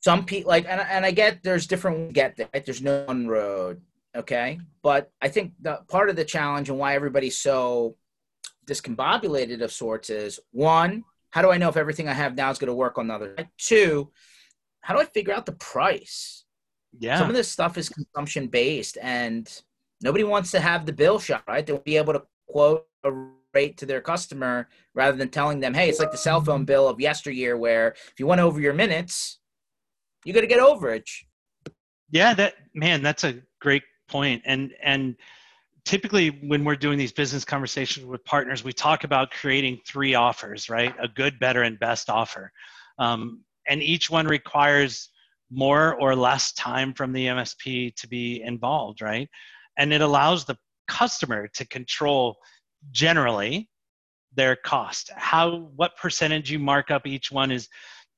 [0.00, 3.80] Some people like, and, and I get there's different get that there's no one road,
[4.16, 4.58] okay.
[4.82, 7.96] But I think the part of the challenge and why everybody's so
[8.66, 12.58] discombobulated of sorts is one, how do I know if everything I have now is
[12.58, 13.36] going to work on the other?
[13.58, 14.10] Two,
[14.80, 16.41] how do I figure out the price?
[16.98, 17.18] Yeah.
[17.18, 19.50] Some of this stuff is consumption based and
[20.02, 21.64] nobody wants to have the bill shot, right?
[21.64, 23.12] They'll be able to quote a
[23.54, 26.88] rate to their customer rather than telling them, hey, it's like the cell phone bill
[26.88, 29.38] of yesteryear where if you went over your minutes,
[30.24, 31.24] you got to get overage.
[32.10, 34.42] Yeah, that man, that's a great point.
[34.44, 35.16] And and
[35.84, 40.68] typically when we're doing these business conversations with partners, we talk about creating three offers,
[40.68, 40.94] right?
[41.00, 42.52] A good, better, and best offer.
[42.98, 45.08] Um, and each one requires
[45.52, 49.28] more or less time from the MSP to be involved, right?
[49.78, 50.56] And it allows the
[50.88, 52.36] customer to control
[52.90, 53.68] generally
[54.34, 55.10] their cost.
[55.14, 57.68] How what percentage you mark up each one is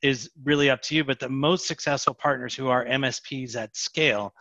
[0.03, 4.35] is really up to you, but the most successful partners who are MSPs at scale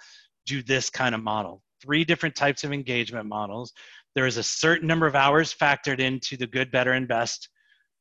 [0.45, 1.63] do this kind of model.
[1.81, 3.71] Three different types of engagement models.
[4.13, 7.49] There is a certain number of hours factored into the good, better, and best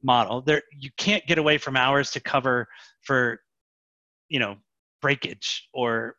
[0.03, 0.43] model.
[0.43, 2.67] There you can't get away from hours to cover
[3.03, 3.41] for
[4.29, 4.57] you know
[5.03, 6.15] breakage or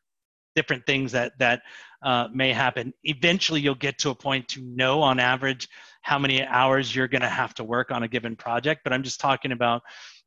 [0.56, 1.62] different things that that
[2.04, 2.93] uh, may happen.
[3.06, 5.67] Eventually, you'll get to a point to know on average
[6.02, 8.82] how many hours you're going to have to work on a given project.
[8.84, 9.82] But I'm just talking about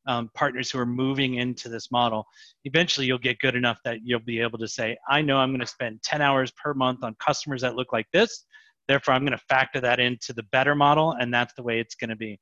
[0.08, 2.26] um, partners who are moving into this model.
[2.64, 5.60] Eventually, you'll get good enough that you'll be able to say, "I know I'm going
[5.60, 8.46] to spend 10 hours per month on customers that look like this,
[8.88, 11.94] Therefore, I'm going to factor that into the better model, and that's the way it's
[11.94, 12.38] going to be.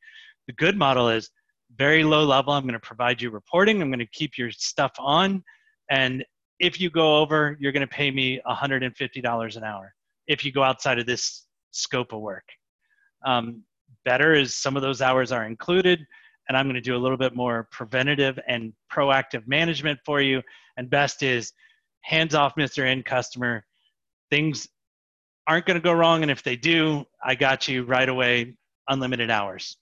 [0.46, 1.30] The good model is
[1.76, 2.52] very low level.
[2.52, 3.80] I'm going to provide you reporting.
[3.80, 5.42] I'm going to keep your stuff on.
[5.90, 6.24] And
[6.58, 9.94] if you go over, you're going to pay me $150 an hour
[10.26, 12.44] if you go outside of this scope of work.
[13.24, 13.62] Um,
[14.04, 16.00] better is some of those hours are included,
[16.48, 20.42] and I'm going to do a little bit more preventative and proactive management for you.
[20.76, 21.52] And best is
[22.02, 22.86] hands off, Mr.
[22.86, 23.64] End Customer.
[24.30, 24.68] Things
[25.46, 28.54] aren't going to go wrong, and if they do, I got you right away,
[28.88, 29.76] unlimited hours.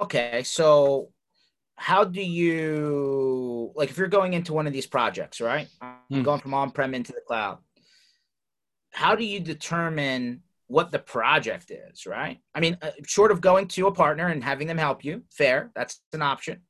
[0.00, 1.10] Okay, so
[1.80, 5.66] how do you like if you're going into one of these projects, right?
[6.12, 6.22] Mm.
[6.22, 7.56] Going from on-prem into the cloud.
[8.92, 12.38] How do you determine what the project is, right?
[12.54, 15.70] I mean, uh, short of going to a partner and having them help you, fair,
[15.74, 16.60] that's an option.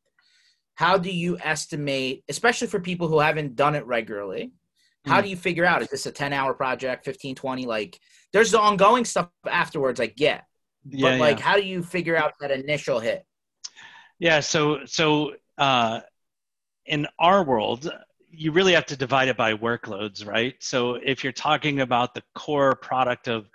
[0.77, 4.53] How do you estimate, especially for people who haven't done it regularly?
[5.07, 5.25] How mm.
[5.25, 7.67] do you figure out is this a 10 hour project, 15, 20?
[7.67, 7.99] Like,
[8.33, 10.45] there's the ongoing stuff afterwards I get.
[10.89, 11.45] Yeah, but like, yeah.
[11.45, 13.27] how do you figure out that initial hit?
[14.21, 16.01] Yeah, so so uh,
[16.85, 17.91] in our world,
[18.31, 20.55] you really have to divide it by workloads, right?
[20.61, 23.49] So if you're talking about the core product of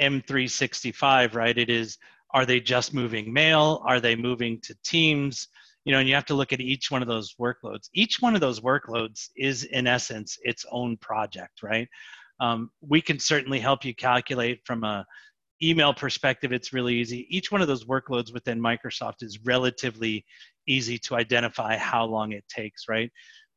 [0.00, 1.98] M365, right, it is
[2.32, 3.82] are they just moving mail?
[3.84, 5.48] Are they moving to Teams?
[5.84, 7.90] You know, and you have to look at each one of those workloads.
[7.92, 11.88] Each one of those workloads is, in essence, its own project, right?
[12.38, 15.04] Um, we can certainly help you calculate from a
[15.62, 17.26] email perspective, it's really easy.
[17.28, 20.24] Each one of those workloads within Microsoft is relatively
[20.66, 23.10] easy to identify how long it takes, right?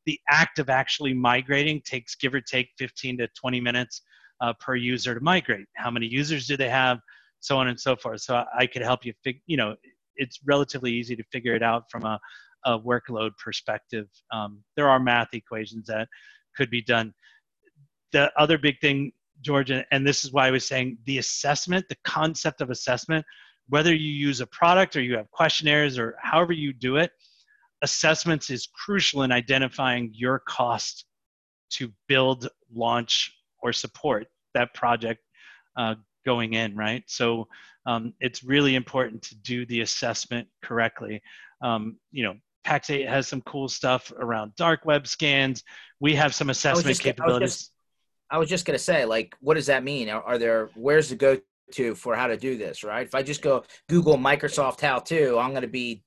[0.05, 4.01] The act of actually migrating takes give or take 15 to 20 minutes
[4.41, 5.65] uh, per user to migrate.
[5.77, 6.99] How many users do they have?
[7.39, 8.21] So on and so forth.
[8.21, 9.75] So I could help you fig- you know,
[10.15, 12.19] it's relatively easy to figure it out from a,
[12.65, 14.07] a workload perspective.
[14.31, 16.07] Um, there are math equations that
[16.55, 17.13] could be done.
[18.11, 19.11] The other big thing
[19.43, 23.25] George, and this is why I was saying the assessment, the concept of assessment,
[23.69, 27.11] whether you use a product or you have questionnaires or however you do it,
[27.81, 31.05] assessments is crucial in identifying your cost
[31.71, 35.21] to build, launch, or support that project
[35.77, 37.03] uh, going in, right?
[37.07, 37.47] So
[37.85, 41.21] um, it's really important to do the assessment correctly.
[41.61, 45.63] Um, you know, Pax8 has some cool stuff around dark web scans.
[45.99, 47.71] We have some assessment just, capabilities.
[48.33, 50.09] I was just gonna say, like, what does that mean?
[50.09, 51.37] Are, are there where's the go
[51.73, 52.83] to for how to do this?
[52.83, 53.05] Right?
[53.05, 56.03] If I just go Google Microsoft how to, I'm gonna be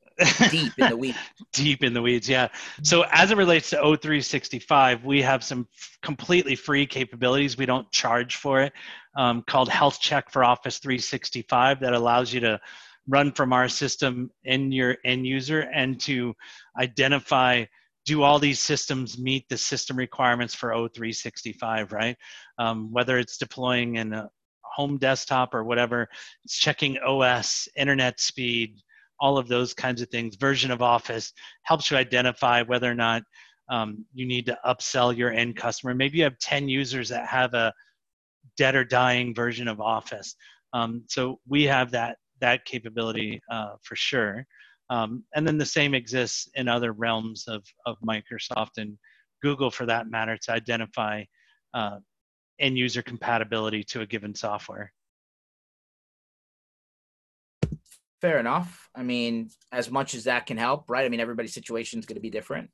[0.51, 1.19] deep in the weeds.
[1.53, 2.49] deep in the weeds, yeah.
[2.83, 7.57] So as it relates to O365, we have some f- completely free capabilities.
[7.57, 8.73] We don't charge for it,
[9.17, 12.61] um, called Health Check for Office 365 that allows you to
[13.07, 16.35] run from our system in your end user and to
[16.77, 17.65] identify
[18.07, 22.17] do all these systems meet the system requirements for O365, right?
[22.59, 24.31] Um, whether it's deploying in a
[24.63, 26.09] home desktop or whatever,
[26.45, 28.77] it's checking OS, internet speed,
[29.19, 30.37] all of those kinds of things.
[30.37, 33.23] Version of Office helps you identify whether or not
[33.69, 35.93] um, you need to upsell your end customer.
[35.95, 37.73] Maybe you have 10 users that have a
[38.57, 40.37] dead or dying version of Office.
[40.73, 44.47] Um, so we have that that capability uh, for sure.
[44.89, 48.97] Um, and then the same exists in other realms of, of Microsoft and
[49.43, 51.25] Google for that matter to identify
[51.75, 51.99] uh,
[52.59, 54.93] end user compatibility to a given software.
[58.21, 58.89] Fair enough.
[58.95, 61.05] I mean, as much as that can help, right?
[61.05, 62.71] I mean, everybody's situation is going to be different.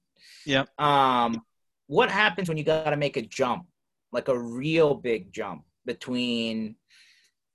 [0.46, 0.68] Yep.
[0.78, 1.42] Um,
[1.88, 3.66] what happens when you got to make a jump,
[4.12, 6.76] like a real big jump between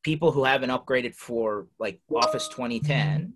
[0.04, 3.34] people who haven't upgraded for like Office 2010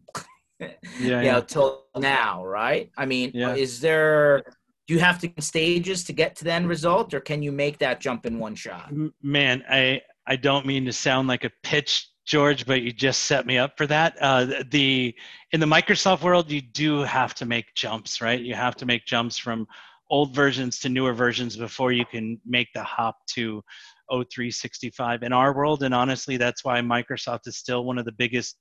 [1.00, 2.92] yeah, you know, till now, right?
[2.98, 3.56] I mean, yeah.
[3.56, 4.44] is there
[4.88, 7.78] do you have to stages to get to the end result, or can you make
[7.80, 8.92] that jump in one shot?
[9.22, 13.46] Man, I I don't mean to sound like a pitch, George, but you just set
[13.46, 14.18] me up for that.
[14.22, 15.16] Uh, the
[15.52, 18.40] in the Microsoft world, you do have to make jumps, right?
[18.40, 19.68] You have to make jumps from
[20.10, 23.64] old versions to newer versions before you can make the hop to
[24.12, 25.84] O365 in our world.
[25.84, 28.58] And honestly, that's why Microsoft is still one of the biggest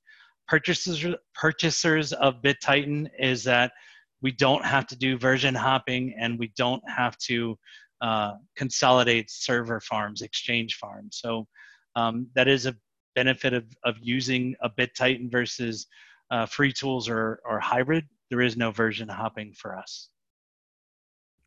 [0.47, 3.71] purchasers purchasers of BitTitan is that
[4.21, 7.57] we don't have to do version hopping and we don't have to
[8.01, 11.19] uh, consolidate server farms, exchange farms.
[11.21, 11.47] So
[11.95, 12.75] um, that is a
[13.15, 15.87] benefit of, of using a BitTitan versus
[16.29, 18.05] uh, free tools or, or hybrid.
[18.29, 20.09] There is no version hopping for us.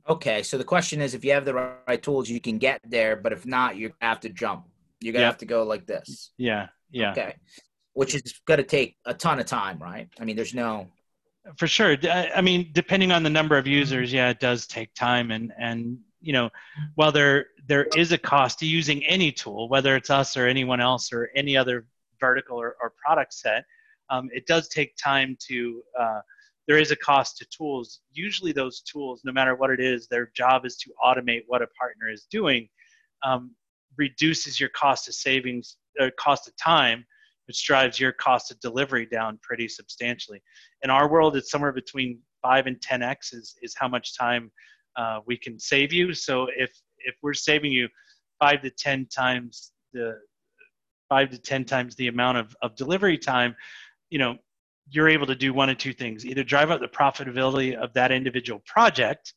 [0.07, 3.17] Okay, so the question is, if you have the right tools, you can get there,
[3.17, 4.67] but if not, you have to jump.
[5.01, 6.31] You're gonna have to go like this.
[6.37, 7.13] Yeah, yeah.
[7.13, 7.37] Okay
[7.95, 10.09] which is going to take a ton of time, right?
[10.21, 10.89] I mean, there's no.
[11.57, 11.97] For sure.
[12.11, 15.99] I mean, depending on the number of users, yeah, it does take time, and and
[16.21, 16.49] you know,
[16.95, 20.81] while there there is a cost to using any tool, whether it's us or anyone
[20.81, 21.87] else or any other
[22.21, 23.65] vertical or, or product set.
[24.11, 26.21] Um, it does take time to, uh,
[26.67, 28.01] there is a cost to tools.
[28.13, 31.67] Usually, those tools, no matter what it is, their job is to automate what a
[31.79, 32.69] partner is doing,
[33.23, 33.55] um,
[33.97, 37.05] reduces your cost of savings, uh, cost of time,
[37.47, 40.43] which drives your cost of delivery down pretty substantially.
[40.83, 44.51] In our world, it's somewhere between five and 10x is, is how much time
[44.97, 46.15] uh, we can save you.
[46.15, 46.71] So if
[47.05, 47.89] if we're saving you
[48.39, 50.19] five to ten times the
[51.09, 53.55] five to ten times the amount of, of delivery time,
[54.11, 54.37] you know,
[54.89, 58.13] you're able to do one of two things: either drive up the profitability of that
[58.13, 59.35] individual project,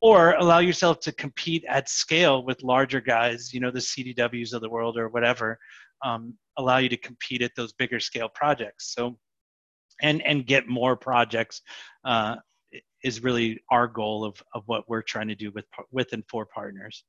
[0.00, 4.60] or allow yourself to compete at scale with larger guys, you know, the CDWs of
[4.60, 5.58] the world or whatever,
[6.04, 8.94] um, allow you to compete at those bigger scale projects.
[8.94, 9.18] So,
[10.02, 11.62] and and get more projects
[12.04, 12.36] uh,
[13.02, 16.46] is really our goal of, of what we're trying to do with with and for
[16.46, 17.04] partners.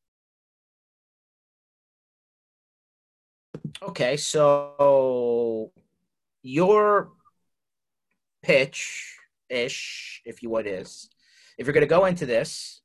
[3.82, 5.72] Okay, so
[6.44, 7.10] your
[8.44, 9.18] pitch
[9.50, 11.10] ish, if you would, is
[11.58, 12.82] if you're going to go into this,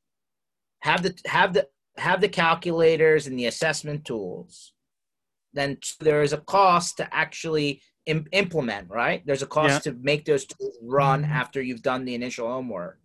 [0.81, 4.73] have the have the have the calculators and the assessment tools.
[5.53, 9.23] Then there is a cost to actually Im- implement, right?
[9.27, 9.93] There's a cost yeah.
[9.93, 11.33] to make those tools run mm-hmm.
[11.33, 12.99] after you've done the initial homework.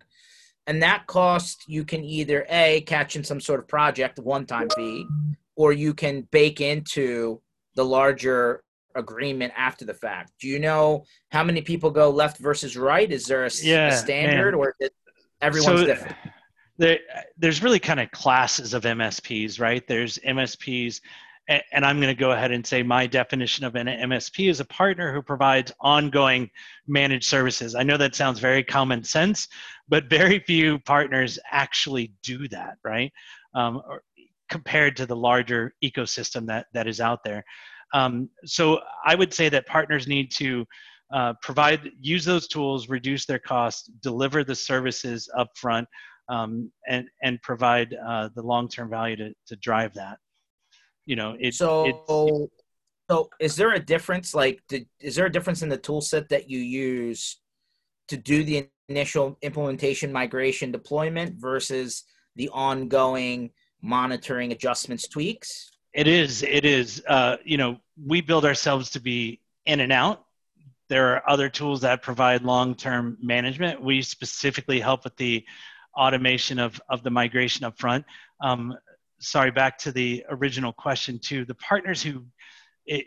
[0.67, 4.67] And that cost you can either A, catch in some sort of project, one time
[4.75, 5.05] fee,
[5.55, 7.41] or you can bake into
[7.75, 8.63] the larger
[8.95, 10.31] agreement after the fact.
[10.39, 13.11] Do you know how many people go left versus right?
[13.11, 14.55] Is there a, yeah, a standard man.
[14.55, 14.89] or is
[15.41, 16.15] everyone's so, different?
[16.77, 16.99] There,
[17.37, 19.85] there's really kind of classes of MSPs, right?
[19.87, 20.99] There's MSPs
[21.47, 24.65] and I'm going to go ahead and say my definition of an MSP is a
[24.65, 26.49] partner who provides ongoing
[26.87, 27.75] managed services.
[27.75, 29.47] I know that sounds very common sense,
[29.87, 33.11] but very few partners actually do that, right?
[33.53, 33.81] Um,
[34.49, 37.43] compared to the larger ecosystem that, that is out there.
[37.93, 40.65] Um, so I would say that partners need to
[41.13, 45.85] uh, provide, use those tools, reduce their costs, deliver the services upfront,
[46.27, 50.17] um, and, and provide uh, the long-term value to, to drive that
[51.05, 52.49] you know it, so
[53.09, 56.29] so is there a difference like did, is there a difference in the tool set
[56.29, 57.39] that you use
[58.07, 62.03] to do the initial implementation migration deployment versus
[62.35, 63.51] the ongoing
[63.81, 65.71] monitoring adjustments tweaks?
[65.93, 70.25] It is it is uh, you know we build ourselves to be in and out.
[70.89, 73.81] There are other tools that provide long-term management.
[73.81, 75.43] We specifically help with the
[75.95, 78.05] automation of, of the migration up front
[78.41, 78.75] um,
[79.19, 81.45] sorry, back to the original question too.
[81.45, 82.25] The partners who,
[82.85, 83.05] it,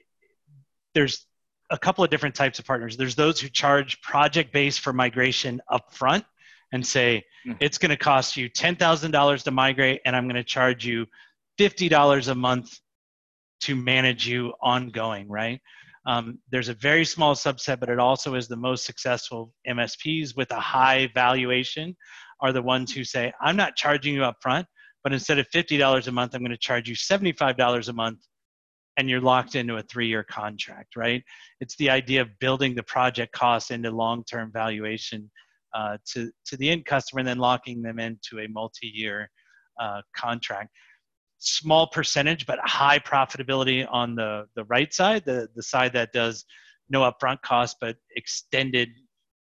[0.94, 1.26] there's
[1.70, 2.96] a couple of different types of partners.
[2.96, 6.24] There's those who charge project based for migration upfront
[6.72, 7.56] and say mm-hmm.
[7.61, 10.84] it's going to cost you ten thousand dollars to migrate, and I'm going to charge
[10.84, 11.06] you
[11.56, 12.78] fifty dollars a month
[13.62, 15.28] to manage you ongoing.
[15.28, 15.61] Right?
[16.06, 20.50] Um, there's a very small subset, but it also is the most successful MSPs with
[20.52, 21.96] a high valuation
[22.40, 24.64] are the ones who say, I'm not charging you upfront
[25.05, 28.18] but instead of $50 a month i'm going to charge you $75 a month
[28.99, 31.22] and you're locked into a three-year contract right?
[31.61, 35.30] It's the idea of building the project costs into long-term valuation
[35.72, 39.30] uh, to, to the end customer and then locking them into a multi-year
[39.80, 40.70] uh, contract.
[41.38, 46.44] Small percentage but high profitability on the, the right side the, the side that does
[46.90, 48.88] no upfront cost but extended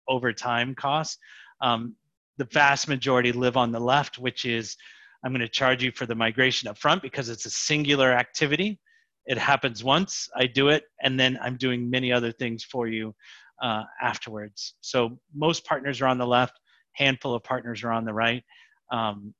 [0.08, 1.18] over time costs.
[1.60, 1.94] Um,
[2.38, 4.76] the vast majority live on the left which is
[5.24, 8.80] I'm going to charge you for the migration up front because it's a singular activity.
[9.26, 13.14] It happens once, I do it, and then I'm doing many other things for you
[13.62, 14.74] uh, afterwards.
[14.80, 16.58] So most partners are on the left,
[16.94, 18.42] handful of partners are on the right.
[18.90, 19.32] Um,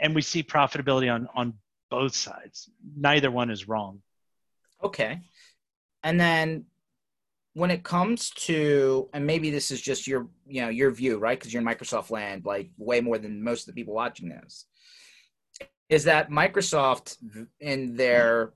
[0.00, 1.54] and we see profitability on, on
[1.90, 2.70] both sides.
[2.96, 4.02] Neither one is wrong.
[4.82, 5.20] Okay.
[6.02, 6.66] And then
[7.56, 11.38] when it comes to and maybe this is just your you know your view right?
[11.38, 14.66] Because you're in microsoft land like way more than most of the people watching this
[15.88, 17.16] is that microsoft
[17.58, 18.52] in their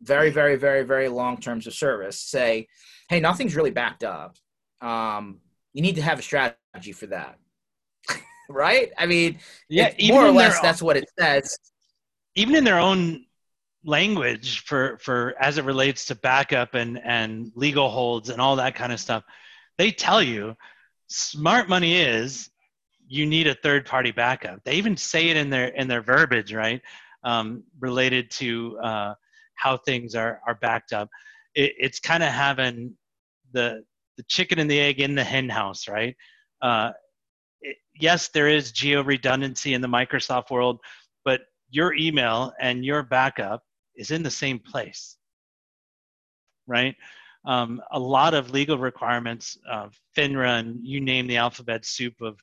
[0.00, 2.66] very very very very long terms of service say
[3.10, 4.36] hey nothing's really backed up.
[4.80, 5.40] Um,
[5.74, 7.38] you need to have a strategy for that.
[8.48, 8.90] Right?
[8.96, 9.38] I mean
[9.68, 11.58] yeah more or less that's what it says.
[12.36, 13.26] even in their own
[13.84, 18.74] language for for as it relates to backup and and legal holds and all that
[18.74, 19.24] kind of stuff.
[19.78, 20.56] They tell you
[21.08, 22.50] smart money is
[23.08, 24.62] you need a third party backup.
[24.64, 26.80] They even say it in their in their verbiage right
[27.24, 29.14] um, related to uh,
[29.54, 31.08] how things are are backed up.
[31.54, 32.94] It, it's kind of having
[33.52, 33.84] the
[34.16, 36.14] the chicken and the egg in the hen house right?
[36.60, 36.92] Uh,
[37.62, 40.80] it, yes there is geo redundancy in the microsoft world
[41.24, 43.62] but your email and your backup
[44.00, 45.16] is in the same place,
[46.66, 46.96] right?
[47.44, 52.38] Um, a lot of legal requirements, uh, FINRA, and you name the alphabet soup of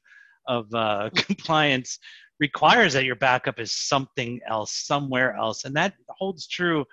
[0.47, 1.99] of uh, compliance
[2.39, 6.85] requires that your backup is something else, somewhere else, and that holds true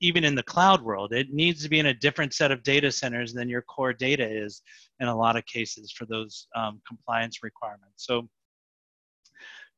[0.00, 1.12] even in the cloud world.
[1.12, 4.26] It needs to be in a different set of data centers than your core data
[4.26, 4.62] is
[4.98, 8.06] in a lot of cases for those um, compliance requirements.
[8.06, 8.28] So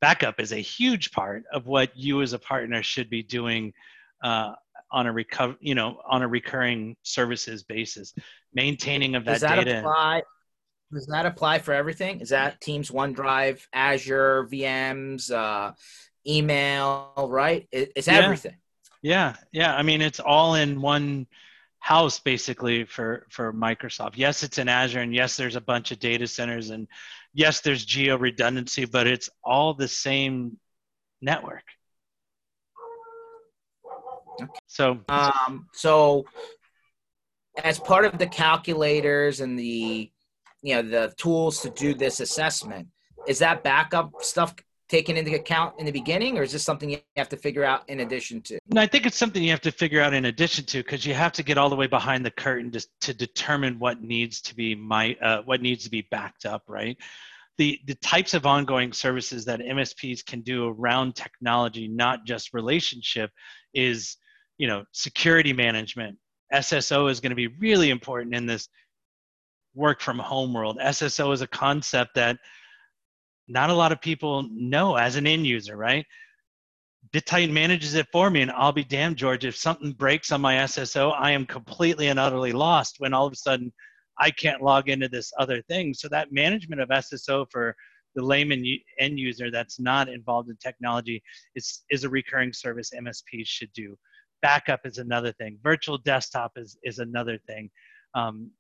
[0.01, 3.72] backup is a huge part of what you as a partner should be doing
[4.23, 4.53] uh,
[4.91, 8.14] on a recover, you know, on a recurring services basis,
[8.55, 9.79] maintaining of that, does that data.
[9.79, 10.23] Apply,
[10.93, 12.20] does that apply for everything?
[12.20, 15.73] Is that Teams, OneDrive, Azure, VMs, uh,
[16.27, 17.66] email, right?
[17.73, 18.18] It, it's yeah.
[18.18, 18.57] everything.
[19.01, 19.75] Yeah, yeah.
[19.75, 21.27] I mean, it's all in one
[21.81, 24.12] house basically for for Microsoft.
[24.14, 26.87] Yes, it's in Azure, and yes, there's a bunch of data centers, and
[27.35, 30.59] yes, there's geo redundancy, but it's all the same
[31.20, 31.64] network.
[34.66, 36.24] So, um, so
[37.62, 40.11] as part of the calculators and the
[40.62, 42.89] you know the tools to do this assessment,
[43.26, 44.55] is that backup stuff
[44.93, 47.89] taken into account in the beginning, or is this something you have to figure out
[47.89, 48.59] in addition to?
[48.68, 51.14] No, I think it's something you have to figure out in addition to because you
[51.14, 54.55] have to get all the way behind the curtain to, to determine what needs to
[54.55, 56.99] be my uh, what needs to be backed up, right?
[57.57, 63.30] The the types of ongoing services that MSPs can do around technology, not just relationship,
[63.75, 64.16] is
[64.59, 66.18] you know security management.
[66.53, 68.68] SSO is going to be really important in this
[69.75, 70.79] work from home world.
[70.83, 72.37] SSO is a concept that
[73.49, 76.05] not a lot of people know as an end user, right?
[77.12, 80.57] BitTitan manages it for me, and I'll be damned, George, if something breaks on my
[80.57, 83.73] SSO, I am completely and utterly lost when all of a sudden
[84.18, 85.95] I can't log into this other thing.
[85.95, 87.77] So that management of SSO for
[88.15, 88.65] the layman
[88.99, 91.23] end user that's not involved in technology
[91.55, 93.97] is, is a recurring service MSPs should do.
[94.43, 95.59] Backup is another thing.
[95.63, 97.71] Virtual desktop is, is another thing.
[98.15, 98.51] Um,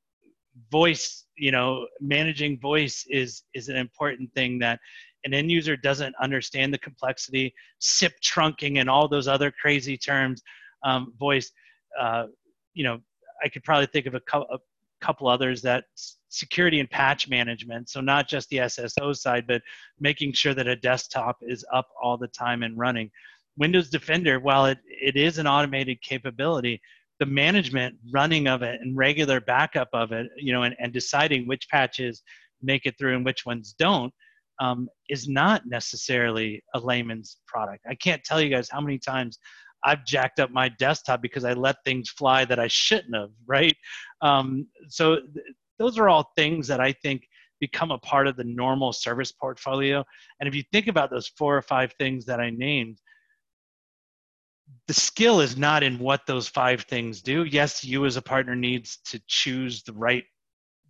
[0.70, 4.78] voice you know managing voice is is an important thing that
[5.24, 10.42] an end user doesn't understand the complexity sip trunking and all those other crazy terms
[10.84, 11.50] um, voice
[11.98, 12.26] uh,
[12.74, 12.98] you know
[13.42, 14.58] i could probably think of a, co- a
[15.02, 15.84] couple others that
[16.28, 19.60] security and patch management so not just the sso side but
[20.00, 23.10] making sure that a desktop is up all the time and running
[23.58, 26.80] windows defender while it, it is an automated capability
[27.22, 31.46] the management running of it and regular backup of it, you know, and, and deciding
[31.46, 32.20] which patches
[32.60, 34.12] make it through and which ones don't
[34.60, 37.84] um, is not necessarily a layman's product.
[37.88, 39.38] I can't tell you guys how many times
[39.84, 43.76] I've jacked up my desktop because I let things fly that I shouldn't have, right?
[44.20, 45.46] Um, so th-
[45.78, 47.26] those are all things that I think
[47.60, 50.04] become a part of the normal service portfolio.
[50.40, 52.98] And if you think about those four or five things that I named,
[54.88, 57.44] the skill is not in what those five things do.
[57.44, 60.24] Yes, you as a partner needs to choose the right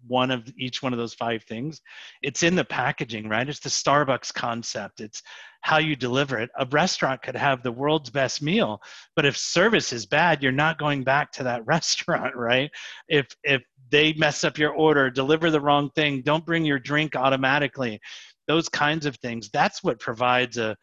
[0.06, 1.80] one of each one of those five things.
[2.22, 3.48] It's in the packaging, right?
[3.48, 5.00] It's the Starbucks concept.
[5.00, 5.22] It's
[5.62, 6.50] how you deliver it.
[6.58, 8.80] A restaurant could have the world's best meal,
[9.14, 12.70] but if service is bad, you're not going back to that restaurant, right?
[13.08, 17.14] If if they mess up your order, deliver the wrong thing, don't bring your drink
[17.14, 18.00] automatically.
[18.48, 19.50] Those kinds of things.
[19.52, 20.76] That's what provides a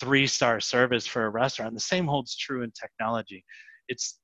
[0.00, 1.74] three star service for a restaurant.
[1.74, 3.44] The same holds true in technology.
[3.88, 4.18] It's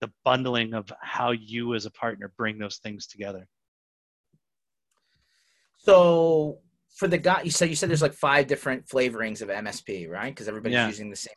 [0.00, 3.46] the bundling of how you as a partner bring those things together.
[5.88, 6.58] So
[6.96, 10.34] for the guy, you said you said there's like five different flavorings of MSP, right?
[10.34, 10.86] Because everybody's yeah.
[10.86, 11.34] using the same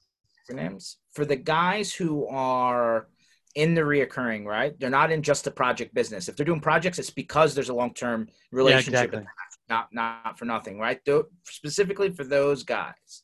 [0.49, 0.95] acronyms.
[1.13, 3.07] For the guys who are
[3.55, 4.77] in the reoccurring, right?
[4.77, 6.27] They're not in just the project business.
[6.27, 9.25] If they're doing projects, it's because there's a long term relationship, yeah, exactly.
[9.69, 10.99] not not for nothing, right?
[11.45, 13.23] specifically for those guys,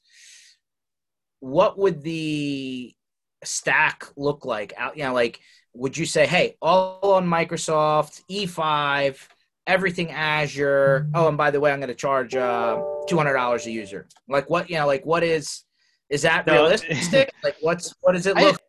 [1.41, 2.93] what would the
[3.43, 5.39] stack look like out you know like
[5.73, 9.15] would you say hey all on microsoft e5
[9.68, 11.07] everything azure.
[11.13, 12.78] Oh and by the way i'm going to charge uh,
[13.09, 14.07] $200 a user.
[14.28, 15.63] Like what you know like what is
[16.09, 16.53] is that no.
[16.53, 17.34] realistic?
[17.43, 18.61] Like what's what does it look?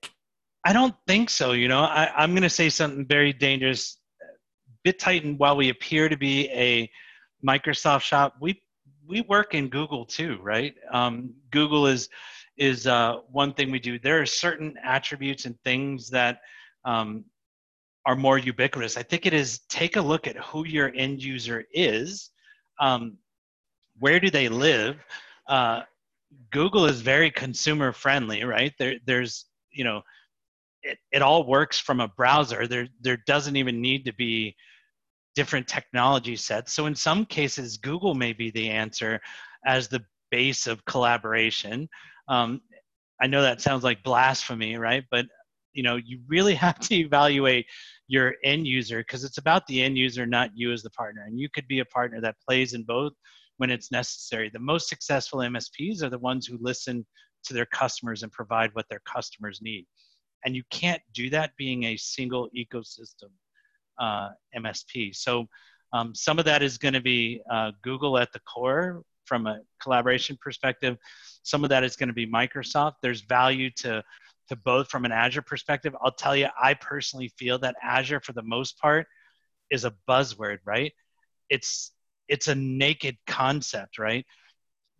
[0.64, 1.80] I, I don't think so you know?
[1.80, 3.98] I, i'm going to say something very dangerous.
[4.86, 6.90] BitTitan while we appear to be a
[7.46, 8.62] microsoft shop we
[9.06, 10.74] we work in google too right?
[10.92, 12.08] Um, google is
[12.58, 13.98] is uh, one thing we do.
[13.98, 16.40] There are certain attributes and things that
[16.84, 17.24] um,
[18.06, 18.96] are more ubiquitous.
[18.96, 22.30] I think it is take a look at who your end user is,
[22.80, 23.18] um,
[23.98, 24.96] where do they live.
[25.46, 25.82] Uh,
[26.50, 28.72] Google is very consumer friendly, right?
[28.78, 30.02] There, there's you know,
[30.82, 32.66] it, it all works from a browser.
[32.66, 34.56] There, there doesn't even need to be
[35.34, 36.72] different technology sets.
[36.72, 39.20] So in some cases, Google may be the answer
[39.64, 41.88] as the base of collaboration.
[42.28, 42.60] Um,
[43.20, 45.04] I know that sounds like blasphemy, right?
[45.10, 45.26] But
[45.78, 47.66] you know, you really have to evaluate
[48.08, 51.22] your end user because it's about the end user, not you as the partner.
[51.24, 53.12] And you could be a partner that plays in both
[53.58, 54.50] when it's necessary.
[54.52, 57.06] The most successful MSPs are the ones who listen
[57.44, 59.86] to their customers and provide what their customers need.
[60.44, 63.30] And you can't do that being a single ecosystem
[64.00, 65.14] uh, MSP.
[65.14, 65.46] So
[65.92, 69.60] um, some of that is going to be uh, Google at the core from a
[69.80, 70.96] collaboration perspective.
[71.44, 72.94] Some of that is going to be Microsoft.
[73.02, 74.02] There's value to
[74.48, 75.94] to both from an Azure perspective.
[76.02, 79.06] I'll tell you, I personally feel that Azure, for the most part,
[79.70, 80.92] is a buzzword, right?
[81.50, 81.92] It's
[82.28, 84.24] it's a naked concept, right?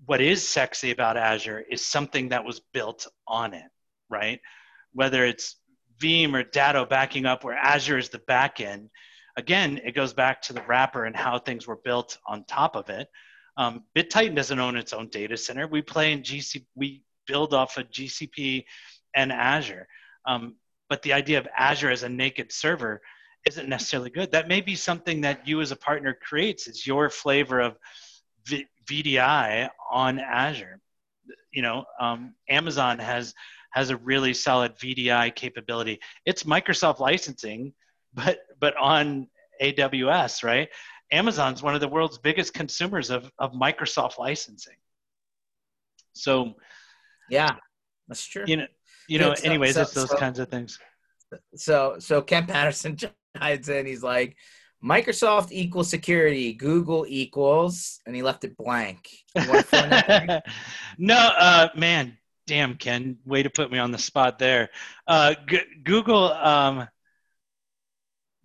[0.06, 3.70] What is sexy about Azure is something that was built on it,
[4.08, 4.40] right?
[4.92, 5.56] Whether it's
[6.00, 8.90] Veeam or Datto backing up where Azure is the back end.
[9.36, 12.88] Again, it goes back to the wrapper and how things were built on top of
[12.88, 13.08] it.
[13.56, 15.66] Um, BitTitan doesn't own its own data center.
[15.66, 18.64] We play in GC, we build off of GCP
[19.18, 19.88] and Azure.
[20.24, 20.54] Um,
[20.88, 23.02] but the idea of Azure as a naked server
[23.46, 24.30] isn't necessarily good.
[24.30, 26.68] That may be something that you as a partner creates.
[26.68, 27.76] It's your flavor of
[28.46, 30.80] v- VDI on Azure.
[31.52, 33.34] You know, um, Amazon has
[33.72, 35.98] has a really solid VDI capability.
[36.24, 37.74] It's Microsoft licensing,
[38.14, 39.28] but but on
[39.60, 40.68] AWS, right?
[41.10, 44.76] Amazon's one of the world's biggest consumers of, of Microsoft licensing.
[46.12, 46.54] So,
[47.30, 47.56] yeah,
[48.08, 48.44] that's true.
[48.46, 48.66] You know,
[49.08, 49.34] you know.
[49.34, 50.78] So, anyways, so, it's those so, kinds of things.
[51.54, 52.96] So, so Ken Patterson
[53.36, 53.86] chimes in.
[53.86, 54.36] He's like,
[54.82, 59.10] Microsoft equals security, Google equals, and he left it blank.
[60.98, 64.70] no, uh, man, damn, Ken, way to put me on the spot there.
[65.06, 66.86] Uh, G- Google, um,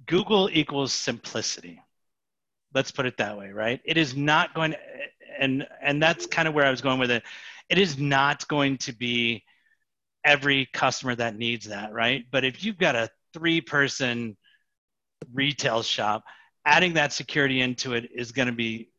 [0.08, 1.80] Google equals simplicity.
[2.74, 3.80] Let's put it that way, right?
[3.86, 4.80] It is not going to,
[5.40, 7.24] and and that's kind of where I was going with it.
[7.70, 9.44] It is not going to be
[10.24, 12.26] every customer that needs that, right?
[12.32, 14.38] But if you've got a three-person
[15.34, 16.24] retail shop,
[16.66, 18.90] adding that security into it is going to be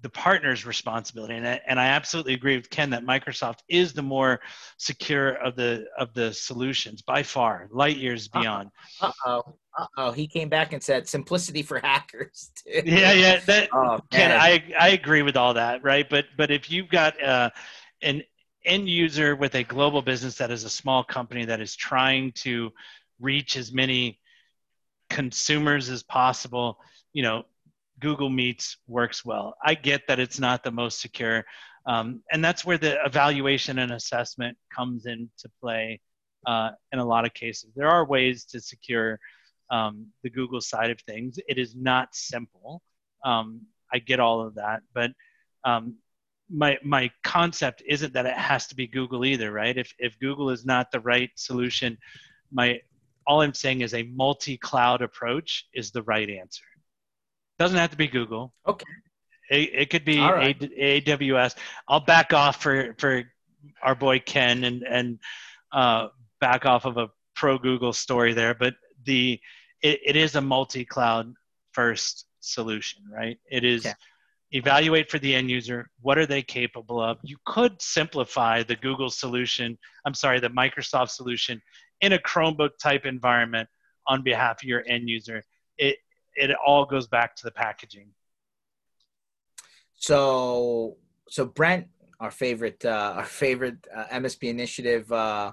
[0.00, 1.34] the partner's responsibility.
[1.34, 4.40] And I, and I absolutely agree with Ken that Microsoft is the more
[4.76, 8.70] secure of the of the solutions by far, light years beyond.
[9.00, 9.42] Uh oh.
[9.76, 10.12] Uh oh.
[10.12, 12.50] He came back and said simplicity for hackers.
[12.62, 12.82] Too.
[12.84, 13.40] Yeah, yeah.
[13.46, 16.08] That, oh, Ken, I I agree with all that, right?
[16.08, 17.50] But but if you've got uh,
[18.00, 18.22] an
[18.64, 22.70] end user with a global business that is a small company that is trying to
[23.20, 24.20] reach as many
[25.10, 26.78] consumers as possible,
[27.12, 27.44] you know,
[28.00, 29.56] Google Meets works well.
[29.64, 31.44] I get that it's not the most secure,
[31.86, 36.00] um, and that's where the evaluation and assessment comes into play.
[36.46, 39.18] Uh, in a lot of cases, there are ways to secure
[39.70, 41.38] um, the Google side of things.
[41.48, 42.80] It is not simple.
[43.24, 45.10] Um, I get all of that, but
[45.64, 45.96] um,
[46.50, 49.76] my my concept isn't that it has to be Google either, right?
[49.76, 51.98] If if Google is not the right solution,
[52.52, 52.80] my
[53.26, 56.64] all I'm saying is a multi-cloud approach is the right answer.
[57.58, 58.54] Doesn't have to be Google.
[58.66, 58.86] Okay.
[59.50, 60.56] It, it could be right.
[60.62, 61.56] a, AWS.
[61.86, 63.24] I'll back off for for
[63.82, 65.18] our boy Ken and and
[65.72, 66.08] uh,
[66.40, 68.74] back off of a pro Google story there, but
[69.04, 69.38] the
[69.82, 71.34] it, it is a multi-cloud
[71.72, 73.38] first solution, right?
[73.50, 73.84] It is.
[73.84, 73.94] Okay
[74.52, 77.18] evaluate for the end user what are they capable of?
[77.22, 79.76] You could simplify the google solution
[80.06, 81.60] i'm sorry the microsoft solution
[82.00, 83.68] in a chromebook type environment
[84.06, 85.44] on behalf of your end user.
[85.76, 85.98] It
[86.34, 88.08] it all goes back to the packaging.
[89.94, 90.96] So
[91.28, 91.88] so brent
[92.20, 95.52] our favorite uh, our favorite uh, msp initiative uh,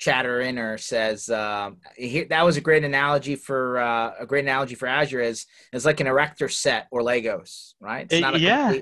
[0.00, 4.74] chatter inner says um, he, that was a great analogy for uh, a great analogy
[4.74, 8.06] for Azure is is like an erector set or Legos, right?
[8.10, 8.78] It's not a yeah.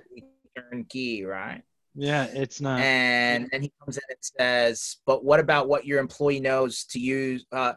[0.56, 1.62] turnkey, right?
[1.94, 2.80] Yeah, it's not.
[2.80, 7.00] And then he comes in and says, "But what about what your employee knows to
[7.00, 7.44] use?
[7.50, 7.72] Uh,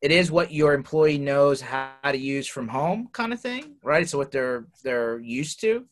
[0.00, 4.08] it is what your employee knows how to use from home, kind of thing, right?
[4.08, 5.84] So what they're they're used to.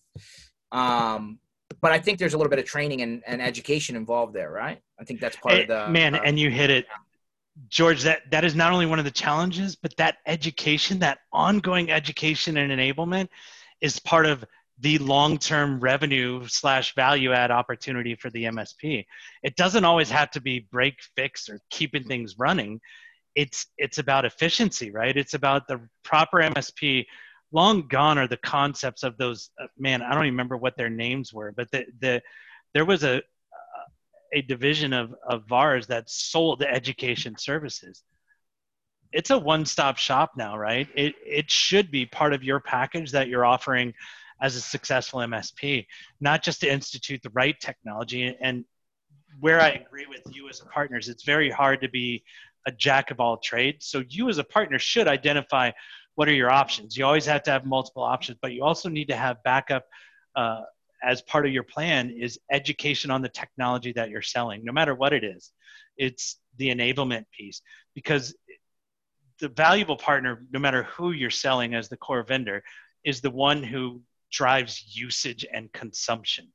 [0.70, 1.40] Um,
[1.80, 4.80] but I think there's a little bit of training and, and education involved there, right?
[4.98, 6.14] I think that's part it, of the man.
[6.14, 6.86] Uh, and you hit it,
[7.68, 8.02] George.
[8.02, 12.56] That that is not only one of the challenges, but that education, that ongoing education
[12.56, 13.28] and enablement,
[13.80, 14.44] is part of
[14.78, 19.04] the long-term revenue slash value add opportunity for the MSP.
[19.42, 22.80] It doesn't always have to be break fix or keeping things running.
[23.34, 25.16] It's it's about efficiency, right?
[25.16, 27.06] It's about the proper MSP
[27.52, 30.90] long gone are the concepts of those uh, man i don't even remember what their
[30.90, 32.22] names were but the, the
[32.74, 33.22] there was a
[34.32, 38.02] a division of of vars that sold the education services.
[39.12, 40.88] It's a one-stop shop now right?
[40.94, 43.94] It it should be part of your package that you're offering
[44.42, 45.86] as a successful msp
[46.20, 48.36] not just to institute the right technology.
[48.40, 48.64] And
[49.40, 52.22] where I agree with you as a partner is it's very hard to be
[52.66, 53.86] a jack of all trades.
[53.86, 55.70] So you as a partner should identify
[56.16, 56.96] what are your options.
[56.96, 59.84] You always have to have multiple options, but you also need to have backup
[60.34, 60.62] uh,
[61.02, 64.94] as part of your plan is education on the technology that you're selling, no matter
[64.94, 65.52] what it is.
[65.96, 67.62] It's the enablement piece
[67.94, 68.34] because
[69.40, 72.62] the valuable partner, no matter who you're selling as the core vendor,
[73.04, 74.00] is the one who
[74.32, 76.50] drives usage and consumption.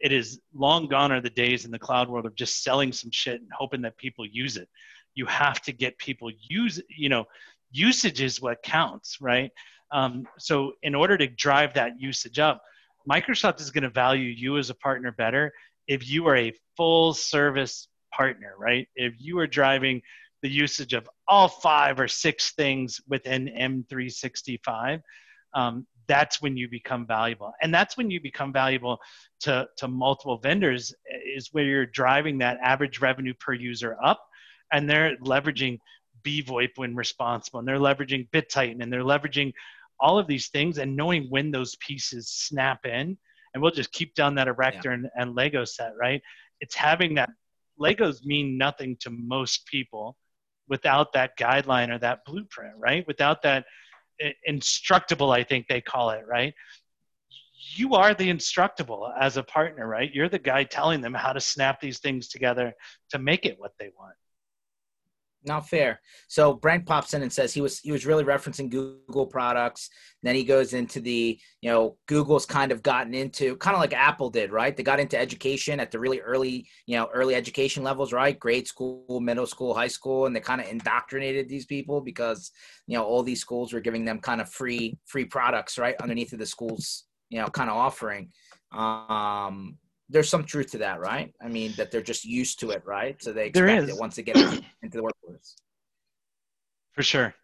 [0.00, 3.10] It is long gone are the days in the cloud world of just selling some
[3.10, 4.68] shit and hoping that people use it.
[5.14, 7.26] You have to get people use, you know,
[7.72, 9.50] usage is what counts, right?
[9.90, 12.62] Um, so in order to drive that usage up,
[13.10, 15.52] Microsoft is going to value you as a partner better
[15.88, 18.86] if you are a full service partner, right?
[18.94, 20.00] If you are driving
[20.42, 25.00] the usage of all five or six things within M365,
[25.54, 27.52] um, that's when you become valuable.
[27.62, 28.98] And that's when you become valuable
[29.40, 30.94] to, to multiple vendors,
[31.34, 34.20] is where you're driving that average revenue per user up
[34.72, 35.78] and they're leveraging
[36.22, 39.52] BVoIP when responsible, and they're leveraging BitTitan, and they're leveraging
[40.00, 43.16] all of these things, and knowing when those pieces snap in.
[43.54, 44.94] And we'll just keep down that erector yeah.
[44.94, 46.22] and, and Lego set, right?
[46.60, 47.30] It's having that.
[47.80, 50.16] Legos mean nothing to most people
[50.68, 53.06] without that guideline or that blueprint, right?
[53.06, 53.64] Without that
[54.20, 56.54] eh, instructable, I think they call it, right?
[57.74, 60.12] You are the instructable as a partner, right?
[60.12, 62.72] You're the guy telling them how to snap these things together
[63.10, 64.14] to make it what they want
[65.44, 66.00] not fair.
[66.28, 69.88] So Brent pops in and says he was he was really referencing Google products.
[70.22, 73.92] Then he goes into the you know Google's kind of gotten into kind of like
[73.92, 74.76] Apple did, right?
[74.76, 78.38] They got into education at the really early you know early education levels, right?
[78.38, 82.50] Grade school, middle school, high school, and they kind of indoctrinated these people because
[82.86, 86.32] you know all these schools were giving them kind of free free products, right, underneath
[86.32, 88.30] of the schools you know kind of offering.
[88.70, 89.78] Um,
[90.12, 91.34] there's some truth to that, right?
[91.42, 93.20] I mean, that they're just used to it, right?
[93.22, 94.62] So they expect it once they get into
[94.96, 95.56] the workforce.
[96.92, 97.34] For sure.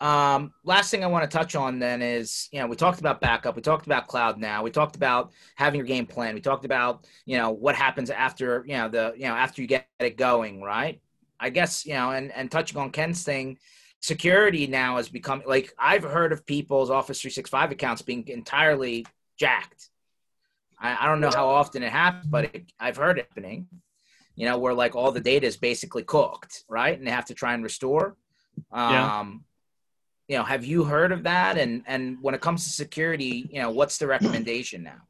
[0.00, 3.20] Um, last thing I want to touch on then is, you know, we talked about
[3.20, 6.64] backup, we talked about cloud now, we talked about having your game plan, we talked
[6.64, 10.16] about, you know, what happens after, you know, the, you know, after you get it
[10.16, 11.00] going, right?
[11.38, 13.58] I guess, you know, and and touching on Ken's thing,
[14.00, 19.06] security now has become like I've heard of people's Office 365 accounts being entirely
[19.38, 19.90] jacked
[20.78, 23.68] I, I don't know how often it happens, but it, I've heard it happening.
[24.36, 26.98] You know, where like all the data is basically cooked, right?
[26.98, 28.16] And they have to try and restore.
[28.72, 29.24] Um, yeah.
[30.26, 31.56] You know, have you heard of that?
[31.58, 35.02] And and when it comes to security, you know, what's the recommendation now?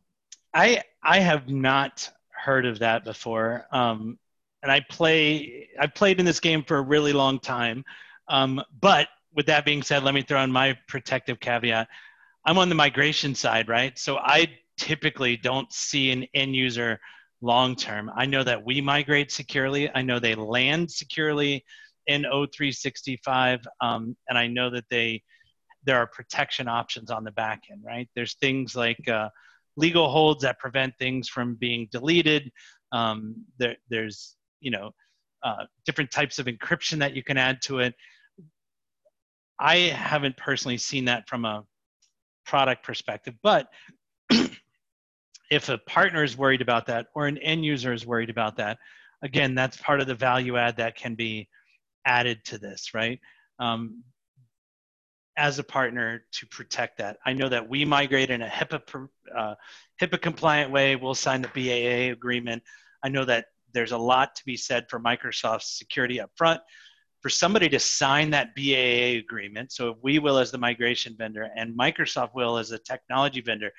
[0.53, 3.67] I I have not heard of that before.
[3.73, 4.19] Um,
[4.63, 7.85] and I play I played in this game for a really long time.
[8.29, 11.89] Um, but with that being said, let me throw in my protective caveat.
[12.45, 13.99] I'm on the migration side, right?
[13.99, 16.99] So I typically don't see an end user
[17.41, 18.11] long term.
[18.17, 19.91] I know that we migrate securely.
[19.95, 21.65] I know they land securely
[22.07, 25.23] in O365, um, and I know that they
[25.85, 27.83] there are protection options on the back end.
[27.85, 28.09] Right?
[28.15, 29.29] There's things like uh,
[29.77, 32.51] legal holds that prevent things from being deleted.
[32.93, 34.93] Um, there, there's you know
[35.43, 37.95] uh, different types of encryption that you can add to it.
[39.59, 41.65] I haven't personally seen that from a
[42.45, 43.69] product perspective, but
[45.55, 48.79] if a partner is worried about that or an end user is worried about that,
[49.23, 51.49] again, that's part of the value add that can be
[52.05, 53.21] added to this, right?
[53.59, 54.03] Um,
[55.37, 57.19] as a partner to protect that.
[57.27, 59.55] I know that we migrate in a HIPAA, uh,
[60.01, 60.97] HIPAA compliant way.
[60.97, 62.63] We'll sign the BAA agreement.
[63.03, 66.61] I know that there's a lot to be said for Microsoft's security up front.
[67.21, 71.49] For somebody to sign that BAA agreement, so if we will as the migration vendor
[71.57, 73.73] and Microsoft will as a technology vendor,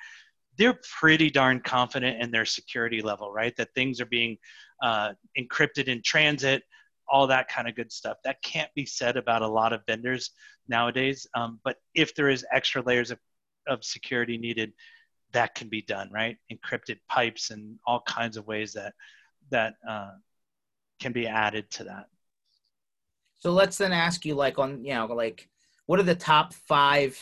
[0.58, 3.54] they're pretty darn confident in their security level, right?
[3.56, 4.38] That things are being
[4.82, 6.62] uh, encrypted in transit,
[7.08, 8.16] all that kind of good stuff.
[8.24, 10.30] That can't be said about a lot of vendors
[10.68, 11.26] nowadays.
[11.34, 13.18] Um, but if there is extra layers of,
[13.68, 14.72] of security needed,
[15.32, 16.36] that can be done, right?
[16.50, 18.94] Encrypted pipes and all kinds of ways that
[19.50, 20.10] that uh,
[21.00, 22.06] can be added to that.
[23.38, 25.48] So let's then ask you, like, on you know, like,
[25.86, 27.18] what are the top five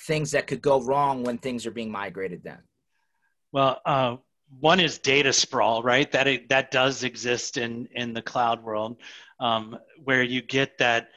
[0.00, 2.42] things that could go wrong when things are being migrated?
[2.44, 2.58] Then.
[3.54, 4.16] Well, uh,
[4.58, 6.10] one is data sprawl, right?
[6.10, 8.96] That that does exist in in the cloud world,
[9.38, 11.10] um, where you get that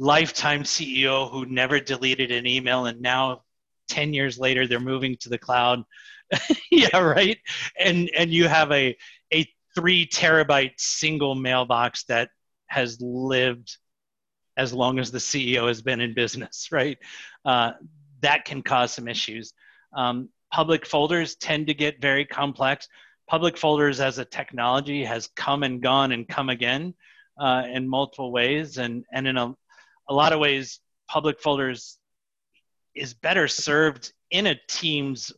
[0.00, 3.44] lifetime CEO who never deleted an email, and now
[3.88, 5.84] ten years later they're moving to the cloud.
[6.72, 7.38] yeah, right.
[7.78, 8.96] And and you have a
[9.32, 12.30] a three terabyte single mailbox that
[12.66, 13.76] has lived
[14.56, 16.98] as long as the CEO has been in business, right?
[17.44, 17.74] Uh,
[18.22, 19.52] that can cause some issues.
[19.96, 22.88] Um, public folders tend to get very complex.
[23.28, 26.94] public folders as a technology has come and gone and come again
[27.38, 29.54] uh, in multiple ways, and and in a,
[30.08, 31.98] a lot of ways, public folders
[32.94, 35.32] is better served in a Teams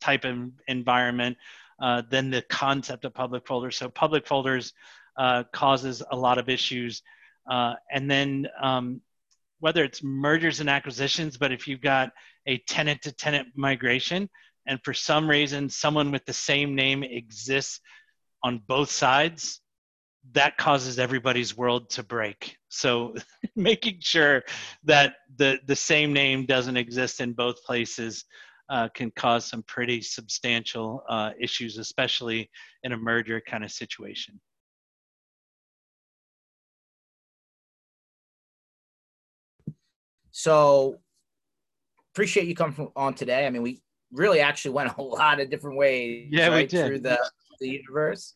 [0.00, 1.36] type of environment
[1.80, 3.76] uh, than the concept of public folders.
[3.76, 4.72] So public folders
[5.16, 7.02] uh, causes a lot of issues,
[7.48, 9.00] uh, and then um,
[9.60, 12.10] whether it's mergers and acquisitions, but if you've got
[12.46, 14.28] a tenant to tenant migration,
[14.66, 17.80] and for some reason someone with the same name exists
[18.42, 19.60] on both sides,
[20.32, 22.56] that causes everybody's world to break.
[22.68, 23.14] So
[23.56, 24.42] making sure
[24.84, 28.24] that the, the same name doesn't exist in both places
[28.70, 32.50] uh, can cause some pretty substantial uh, issues, especially
[32.82, 34.40] in a merger kind of situation.
[40.30, 40.98] So
[42.12, 43.46] appreciate you coming on today.
[43.46, 43.83] I mean, we
[44.14, 46.86] really actually went a lot of different ways yeah, right, we did.
[46.86, 47.18] through the,
[47.60, 48.34] the universe.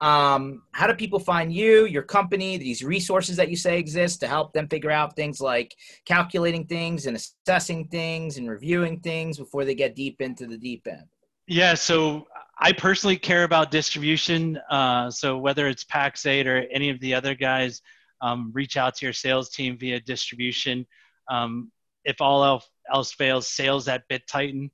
[0.00, 4.28] Um, how do people find you, your company, these resources that you say exist to
[4.28, 9.64] help them figure out things like calculating things and assessing things and reviewing things before
[9.64, 11.06] they get deep into the deep end?
[11.46, 12.26] Yeah, so
[12.58, 14.58] I personally care about distribution.
[14.70, 17.80] Uh, so whether it's Pax8 or any of the other guys,
[18.20, 20.86] um, reach out to your sales team via distribution.
[21.30, 21.70] Um,
[22.04, 24.70] if all else, else fails, sales at BitTitan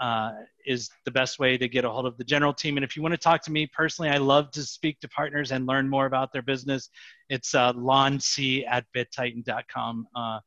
[0.00, 0.32] uh,
[0.66, 2.76] is the best way to get a hold of the general team.
[2.76, 5.52] And if you want to talk to me personally, I love to speak to partners
[5.52, 6.90] and learn more about their business.
[7.28, 10.08] It's uh, lonc at bittitan.com.
[10.14, 10.40] Uh,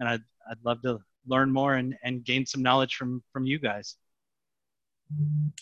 [0.00, 3.58] and I'd, I'd love to learn more and, and gain some knowledge from, from you
[3.58, 3.96] guys.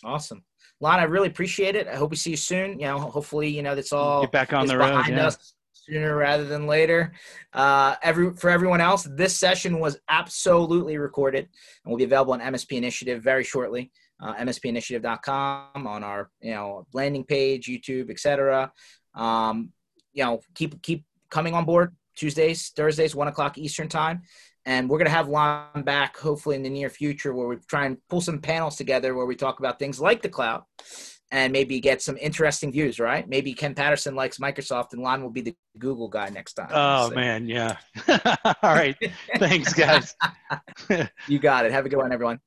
[0.03, 0.43] Awesome.
[0.79, 1.87] Lon, I really appreciate it.
[1.87, 2.79] I hope we see you soon.
[2.79, 5.05] You know, hopefully, you know, that's all get back on the road.
[5.07, 5.27] Yeah.
[5.27, 5.53] Us
[5.85, 7.13] sooner rather than later.
[7.53, 11.47] Uh, every for everyone else, this session was absolutely recorded
[11.83, 13.91] and will be available on MSP Initiative very shortly.
[14.21, 18.71] Uh, MSPinitiative.com on our you know landing page, YouTube, etc.
[19.15, 19.71] Um,
[20.13, 24.21] you know, keep keep coming on board Tuesdays, Thursdays, one o'clock Eastern time.
[24.65, 27.85] And we're going to have Lon back hopefully in the near future where we try
[27.85, 30.63] and pull some panels together where we talk about things like the cloud
[31.33, 33.27] and maybe get some interesting views, right?
[33.27, 36.69] Maybe Ken Patterson likes Microsoft and Lon will be the Google guy next time.
[36.71, 37.15] Oh, so.
[37.15, 37.47] man.
[37.47, 37.77] Yeah.
[38.07, 38.95] All right.
[39.37, 40.15] Thanks, guys.
[41.27, 41.71] you got it.
[41.71, 42.39] Have a good one, everyone.